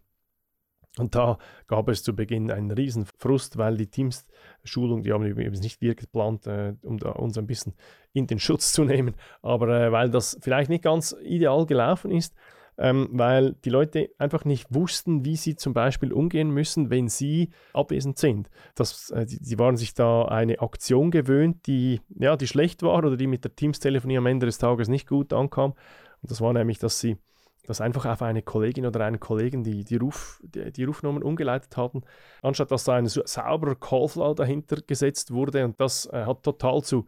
Und 1.00 1.16
da 1.16 1.40
gab 1.68 1.90
es 1.90 2.04
zu 2.04 2.16
Beginn 2.16 2.52
einen 2.52 2.70
riesen 2.70 3.06
Frust, 3.18 3.58
weil 3.58 3.78
die 3.78 3.88
Teams-Schulung, 3.88 5.02
die 5.02 5.12
haben 5.12 5.26
übrigens 5.26 5.62
nicht 5.62 5.82
wir 5.82 5.96
geplant, 5.96 6.46
äh, 6.46 6.76
um 6.84 6.98
uns 6.98 7.38
ein 7.38 7.48
bisschen 7.48 7.74
in 8.14 8.28
den 8.28 8.40
Schutz 8.40 8.74
zu 8.74 8.84
nehmen, 8.84 9.16
aber 9.42 9.70
äh, 9.70 9.92
weil 9.92 10.12
das 10.12 10.38
vielleicht 10.42 10.70
nicht 10.70 10.84
ganz 10.84 11.16
ideal 11.24 11.66
gelaufen 11.66 12.12
ist, 12.12 12.36
ähm, 12.78 13.10
weil 13.12 13.54
die 13.66 13.70
Leute 13.70 14.10
einfach 14.18 14.46
nicht 14.46 14.74
wussten, 14.74 15.26
wie 15.26 15.36
sie 15.36 15.56
zum 15.56 15.74
Beispiel 15.74 16.12
umgehen 16.12 16.50
müssen, 16.52 16.90
wenn 16.90 17.08
sie 17.08 17.50
abwesend 17.74 18.18
sind. 18.18 18.50
Das, 18.76 19.10
äh, 19.12 19.26
die, 19.26 19.40
die, 19.40 19.60
waren 19.60 19.78
sich 19.78 19.94
da 19.94 20.26
eine 20.26 20.60
Aktion 20.60 21.12
gewöhnt, 21.12 21.68
die, 21.68 22.02
ja, 22.20 22.36
die 22.36 22.48
schlecht 22.48 22.84
war 22.84 22.98
oder 22.98 23.18
die 23.18 23.28
mit 23.28 23.44
der 23.44 23.56
Teams-Telefonie 23.56 24.18
am 24.18 24.26
Ende 24.26 24.46
des 24.46 24.58
Tages 24.58 24.88
nicht 24.88 25.08
gut 25.08 25.34
ankam. 25.34 25.74
Und 26.22 26.32
das 26.32 26.42
war 26.42 26.54
nämlich, 26.54 26.80
dass 26.80 27.00
sie 27.00 27.18
dass 27.66 27.82
einfach 27.82 28.06
auf 28.06 28.22
eine 28.22 28.42
Kollegin 28.42 28.86
oder 28.86 29.06
einen 29.06 29.20
Kollegen 29.20 29.64
die, 29.64 29.84
die, 29.84 29.96
Ruf, 29.96 30.42
die, 30.44 30.72
die 30.72 30.84
Rufnummern 30.84 31.24
umgeleitet 31.24 31.78
hatten, 31.78 32.02
anstatt 32.42 32.72
dass 32.72 32.84
da 32.84 32.96
ein 32.96 33.08
sauberer 33.08 33.76
Callflow 33.76 34.34
dahinter 34.34 34.78
gesetzt 34.86 35.32
wurde. 35.32 35.64
Und 35.64 35.80
das 35.80 36.06
äh, 36.08 36.26
hat 36.26 36.44
total 36.44 36.82
zu 36.82 37.06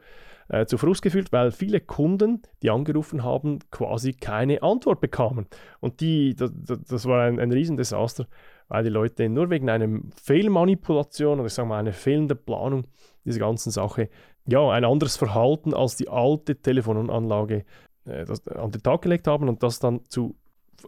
äh, 0.48 0.66
zu 0.66 0.78
Frust 0.78 1.02
geführt, 1.02 1.32
weil 1.32 1.52
viele 1.52 1.82
Kunden, 1.82 2.44
die 2.62 2.70
angerufen 2.70 3.24
haben, 3.24 3.60
quasi 3.72 4.14
keine 4.14 4.62
Antwort 4.62 5.02
bekamen. 5.02 5.48
Und 5.80 6.02
die, 6.02 6.36
das, 6.36 6.52
das 6.54 7.06
war 7.06 7.24
ein, 7.24 7.40
ein 7.40 7.52
Riesendesaster, 7.52 8.28
weil 8.68 8.84
die 8.84 8.90
Leute 8.90 9.28
nur 9.28 9.50
wegen 9.50 9.70
einer 9.70 10.02
Fehlmanipulation 10.24 11.40
oder 11.40 11.48
ich 11.48 11.54
sage 11.54 11.68
mal 11.68 11.80
einer 11.80 11.94
fehlenden 11.94 12.38
Planung 12.38 12.86
dieser 13.24 13.40
ganzen 13.40 13.72
Sache 13.72 14.10
ja 14.48 14.70
ein 14.70 14.86
anderes 14.86 15.18
Verhalten 15.18 15.74
als 15.74 15.96
die 15.96 16.10
alte 16.10 16.56
Telefonanlage 16.62 17.66
äh, 18.06 18.26
das, 18.26 18.48
an 18.48 18.72
den 18.72 18.84
Tag 18.84 19.02
gelegt 19.02 19.28
haben 19.28 19.50
und 19.50 19.64
das 19.64 19.80
dann 19.80 20.02
zu 20.10 20.36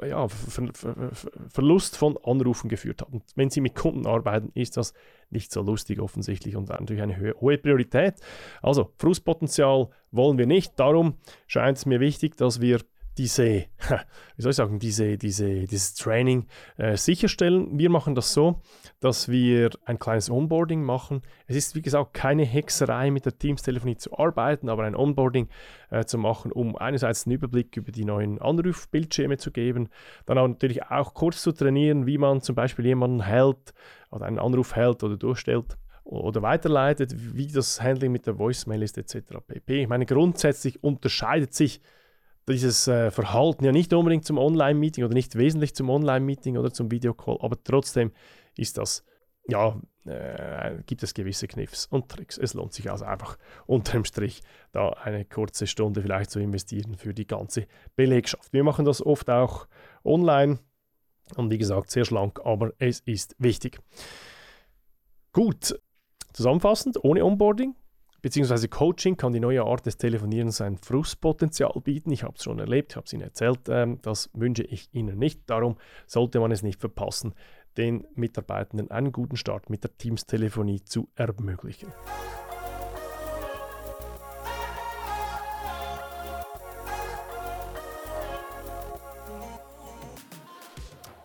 ja, 0.06 0.28
Ver 0.28 0.70
Ver 0.74 1.12
Ver 1.14 1.32
Verlust 1.50 1.98
von 1.98 2.18
Anrufen 2.24 2.70
geführt 2.70 3.02
hat. 3.02 3.12
Und 3.12 3.24
wenn 3.36 3.50
Sie 3.50 3.62
mit 3.62 3.76
Kunden 3.76 4.06
arbeiten, 4.06 4.52
ist 4.54 4.78
das 4.78 4.94
nicht 5.30 5.52
so 5.52 5.62
lustig 5.62 6.00
offensichtlich 6.00 6.56
und 6.56 6.70
natürlich 6.70 7.02
eine 7.02 7.34
hohe 7.40 7.58
Priorität. 7.58 8.16
Also 8.62 8.92
Frustpotenzial 8.98 9.90
wollen 10.12 10.38
wir 10.38 10.48
nicht. 10.48 10.80
Darum 10.80 11.16
scheint 11.48 11.78
es 11.78 11.86
mir 11.86 12.00
wichtig, 12.00 12.38
dass 12.38 12.62
wir 12.62 12.82
diese, 13.18 13.46
wie 14.36 14.42
soll 14.42 14.52
ich 14.52 14.56
sagen, 14.56 14.80
diese, 14.80 15.18
diese, 15.18 15.66
dieses 15.66 15.96
Training 15.96 16.48
äh, 16.78 16.98
sicherstellen. 16.98 17.78
Wir 17.78 17.90
machen 17.90 18.16
das 18.16 18.34
so, 18.34 18.62
dass 19.00 19.30
wir 19.30 19.70
ein 19.86 20.00
kleines 20.00 20.30
Onboarding 20.30 20.84
machen. 20.84 21.22
Es 21.48 21.56
ist, 21.56 21.76
wie 21.76 21.82
gesagt, 21.82 22.14
keine 22.14 22.46
Hexerei, 22.46 23.12
mit 23.12 23.26
der 23.26 23.38
Teams-Telefonie 23.38 23.98
zu 23.98 24.18
arbeiten, 24.18 24.70
aber 24.70 24.84
ein 24.84 24.96
Onboarding 24.96 25.50
äh, 25.90 26.06
zu 26.06 26.18
machen, 26.18 26.52
um 26.52 26.76
einerseits 26.76 27.26
einen 27.26 27.36
Überblick 27.36 27.76
über 27.78 27.92
die 27.92 28.06
neuen 28.06 28.40
Anrufbildschirme 28.40 29.38
zu 29.38 29.52
geben, 29.52 29.90
dann 30.26 30.38
auch 30.38 30.48
natürlich 30.48 30.84
auch 30.84 31.14
kurz 31.14 31.42
zu 31.42 31.52
trainieren, 31.52 32.06
wie 32.06 32.18
man 32.18 32.42
zum 32.42 32.56
Beispiel 32.56 32.86
jemanden 32.86 33.24
hält 33.24 33.74
oder 34.12 34.26
einen 34.26 34.40
Anruf 34.40 34.76
hält 34.76 35.04
oder 35.04 35.18
durchstellt 35.18 35.78
oder 36.08 36.42
weiterleitet, 36.42 37.14
wie 37.36 37.48
das 37.48 37.82
Handling 37.82 38.12
mit 38.12 38.28
der 38.28 38.40
Voicemail 38.40 38.82
ist 38.82 38.98
etc. 38.98 39.40
pp. 39.46 39.82
Ich 39.82 39.90
meine, 39.90 40.06
grundsätzlich 40.06 40.84
unterscheidet 40.84 41.54
sich 41.54 41.82
dieses 42.54 42.88
äh, 42.88 43.12
Verhalten 43.12 43.66
ja 43.66 43.72
nicht 43.72 43.94
unbedingt 43.94 44.26
zum 44.26 44.38
Online-Meeting 44.38 45.04
oder 45.04 45.14
nicht 45.14 45.36
wesentlich 45.36 45.76
zum 45.76 45.90
Online-Meeting 45.90 46.58
oder 46.58 46.72
zum 46.72 46.92
Videocall, 46.92 47.38
aber 47.42 47.62
trotzdem 47.64 48.12
ist 48.56 48.78
das, 48.78 49.04
ja, 49.48 49.80
äh, 50.06 50.82
gibt 50.86 51.04
es 51.04 51.14
gewisse 51.14 51.48
Kniffs 51.48 51.86
und 51.88 52.10
Tricks. 52.10 52.38
Es 52.38 52.54
lohnt 52.54 52.74
sich 52.74 52.90
also 52.90 53.06
einfach 53.06 53.38
unterm 53.66 54.06
Strich 54.06 54.42
da 54.72 54.90
eine 54.90 55.26
kurze 55.26 55.68
Stunde 55.68 56.02
vielleicht 56.02 56.32
zu 56.32 56.40
investieren 56.40 56.96
für 56.96 57.14
die 57.14 57.28
ganze 57.28 57.68
Belegschaft. 57.96 58.54
Wir 58.54 58.64
machen 58.64 58.86
das 58.86 59.06
oft 59.06 59.30
auch 59.30 59.68
online 60.04 60.60
und 61.36 61.52
wie 61.52 61.58
gesagt 61.58 61.92
sehr 61.92 62.06
schlank, 62.06 62.40
aber 62.44 62.72
es 62.80 63.02
ist 63.02 63.36
wichtig. 63.38 63.80
Gut, 65.34 65.78
zusammenfassend, 66.34 67.04
ohne 67.04 67.26
Onboarding 67.26 67.76
Beziehungsweise 68.22 68.68
Coaching 68.68 69.16
kann 69.16 69.34
die 69.34 69.40
neue 69.40 69.64
Art 69.64 69.86
des 69.86 69.98
Telefonierens 69.98 70.60
ein 70.62 70.78
Frustpotenzial 70.78 71.72
bieten. 71.84 72.12
Ich 72.12 72.24
habe 72.24 72.34
es 72.36 72.44
schon 72.44 72.60
erlebt, 72.60 72.94
ich 72.94 72.96
habe 72.96 73.06
es 73.06 73.14
Ihnen 73.14 73.24
erzählt. 73.24 73.70
Ähm, 73.70 74.00
das 74.02 74.30
wünsche 74.34 74.64
ich 74.64 74.90
Ihnen 74.92 75.20
nicht. 75.20 75.50
Darum 75.50 75.78
sollte 76.08 76.40
man 76.40 76.52
es 76.52 76.64
nicht 76.64 76.80
verpassen, 76.80 77.36
den 77.78 78.08
Mitarbeitenden 78.16 78.90
einen 78.90 79.12
guten 79.12 79.38
Start 79.38 79.70
mit 79.70 79.84
der 79.84 79.96
Teams-Telefonie 79.98 80.84
zu 80.84 81.10
ermöglichen. 81.16 81.92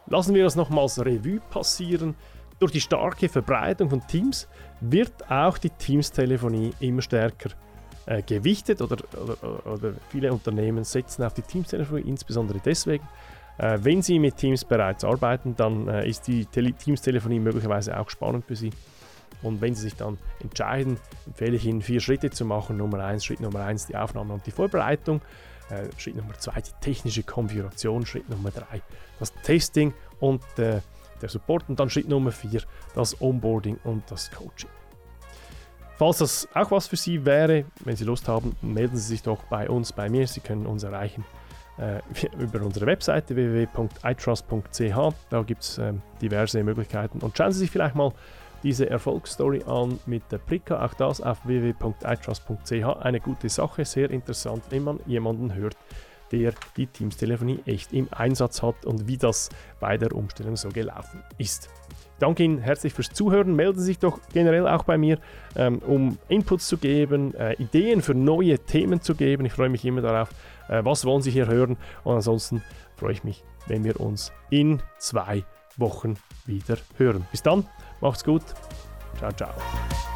Lassen 0.07 0.35
wir 0.35 0.44
das 0.44 0.57
nochmals 0.57 1.02
Revue 1.02 1.40
passieren. 1.48 2.16
Durch 2.58 2.72
die 2.72 2.80
starke 2.80 3.28
Verbreitung 3.28 3.90
von 3.90 4.06
Teams 4.06 4.48
wird 4.80 5.30
auch 5.30 5.58
die 5.58 5.70
Teams-Telefonie 5.70 6.72
immer 6.80 7.02
stärker 7.02 7.50
äh, 8.06 8.22
gewichtet 8.22 8.82
oder, 8.82 8.96
oder, 9.20 9.66
oder, 9.66 9.92
viele 10.08 10.32
Unternehmen 10.32 10.84
setzen 10.84 11.24
auf 11.24 11.34
die 11.34 11.42
Teams-Telefonie, 11.42 12.02
insbesondere 12.02 12.60
deswegen. 12.64 13.06
Äh, 13.58 13.78
wenn 13.82 14.02
Sie 14.02 14.18
mit 14.18 14.36
Teams 14.36 14.64
bereits 14.64 15.04
arbeiten, 15.04 15.54
dann 15.56 15.88
äh, 15.88 16.08
ist 16.08 16.26
die 16.26 16.46
Teams-Telefonie 16.46 17.38
möglicherweise 17.38 17.98
auch 17.98 18.10
spannend 18.10 18.44
für 18.46 18.56
Sie. 18.56 18.70
Und 19.42 19.60
wenn 19.60 19.74
Sie 19.74 19.82
sich 19.82 19.96
dann 19.96 20.18
entscheiden, 20.40 20.98
empfehle 21.26 21.56
ich 21.56 21.66
Ihnen 21.66 21.82
vier 21.82 22.00
Schritte 22.00 22.30
zu 22.30 22.44
machen. 22.44 22.76
Nummer 22.76 23.04
eins, 23.04 23.24
Schritt 23.24 23.40
Nummer 23.40 23.60
eins, 23.60 23.86
die 23.86 23.96
Aufnahme 23.96 24.34
und 24.34 24.46
die 24.46 24.52
Vorbereitung. 24.52 25.20
Äh, 25.70 25.88
Schritt 25.98 26.16
Nummer 26.16 26.34
zwei, 26.38 26.60
die 26.60 26.70
technische 26.80 27.22
Konfiguration. 27.22 28.06
Schritt 28.06 28.28
Nummer 28.28 28.50
drei, 28.50 28.82
das 29.18 29.32
Testing 29.42 29.94
und 30.20 30.42
äh, 30.58 30.80
der 31.22 31.28
Support. 31.28 31.68
Und 31.68 31.80
dann 31.80 31.88
Schritt 31.88 32.08
Nummer 32.08 32.32
vier, 32.32 32.62
das 32.94 33.20
Onboarding 33.20 33.78
und 33.85 34.02
das 34.11 34.30
Coaching. 34.30 34.70
Falls 35.96 36.18
das 36.18 36.48
auch 36.54 36.70
was 36.70 36.88
für 36.88 36.96
Sie 36.96 37.24
wäre, 37.24 37.64
wenn 37.85 37.96
Sie 37.96 38.04
Lust 38.04 38.26
haben, 38.26 38.56
melden 38.61 38.96
Sie 38.96 39.06
sich 39.06 39.22
doch 39.22 39.44
bei 39.44 39.68
uns, 39.68 39.92
bei 39.92 40.08
mir. 40.08 40.26
Sie 40.26 40.40
können 40.40 40.66
uns 40.66 40.82
erreichen 40.82 41.24
äh, 41.78 42.00
über 42.38 42.61
unsere 42.62 42.87
Webseite 42.87 43.37
www.itrust.ch. 43.37 45.14
Da 45.30 45.42
gibt 45.42 45.62
es 45.62 45.78
äh, 45.78 45.92
diverse 46.20 46.62
Möglichkeiten. 46.64 47.20
Und 47.20 47.37
schauen 47.37 47.52
Sie 47.52 47.61
sich 47.61 47.70
vielleicht 47.70 47.94
mal 47.94 48.12
diese 48.62 48.88
Erfolgsstory 48.88 49.64
an 49.66 49.98
mit 50.06 50.22
der 50.30 50.38
Prika. 50.38 50.85
Auch 50.85 50.94
das 50.94 51.20
auf 51.20 51.46
www.itrust.ch. 51.46 52.72
Eine 53.00 53.20
gute 53.20 53.48
Sache, 53.48 53.85
sehr 53.85 54.11
interessant, 54.11 54.64
wenn 54.70 54.85
man 54.85 55.00
jemanden 55.06 55.54
hört, 55.54 55.76
der 56.32 56.54
die 56.76 56.86
Teams-Telefonie 56.86 57.60
echt 57.66 57.92
im 57.92 58.08
Einsatz 58.10 58.62
hat 58.62 58.84
und 58.84 59.06
wie 59.06 59.18
das 59.18 59.50
bei 59.78 59.96
der 59.98 60.12
Umstellung 60.12 60.56
so 60.56 60.70
gelaufen 60.70 61.22
ist. 61.38 61.68
danke 62.18 62.44
Ihnen 62.44 62.58
herzlich 62.58 62.92
fürs 62.92 63.10
Zuhören. 63.10 63.54
Melden 63.54 63.78
Sie 63.78 63.86
sich 63.86 63.98
doch 63.98 64.18
generell 64.32 64.66
auch 64.66 64.84
bei 64.84 64.96
mir, 64.96 65.18
ähm, 65.56 65.78
um 65.78 66.18
Inputs 66.28 66.68
zu 66.68 66.78
geben, 66.78 67.34
äh, 67.34 67.54
Ideen 67.54 68.00
für 68.00 68.14
neue 68.14 68.58
Themen 68.58 69.00
zu 69.00 69.14
geben. 69.14 69.44
Ich 69.44 69.52
freue 69.52 69.68
mich 69.68 69.84
immer 69.84 70.00
darauf, 70.00 70.30
äh, 70.68 70.84
was 70.84 71.04
wollen 71.04 71.22
Sie 71.22 71.30
hier 71.30 71.46
hören. 71.48 71.76
Und 72.04 72.14
ansonsten 72.14 72.62
freue 72.96 73.12
ich 73.12 73.24
mich, 73.24 73.44
wenn 73.66 73.84
wir 73.84 74.00
uns 74.00 74.32
in 74.50 74.80
zwei 74.98 75.44
Wochen 75.76 76.16
wieder 76.46 76.76
hören. 76.96 77.26
Bis 77.30 77.42
dann, 77.42 77.66
macht's 78.00 78.24
gut. 78.24 78.42
Ciao, 79.18 79.32
ciao. 79.32 80.12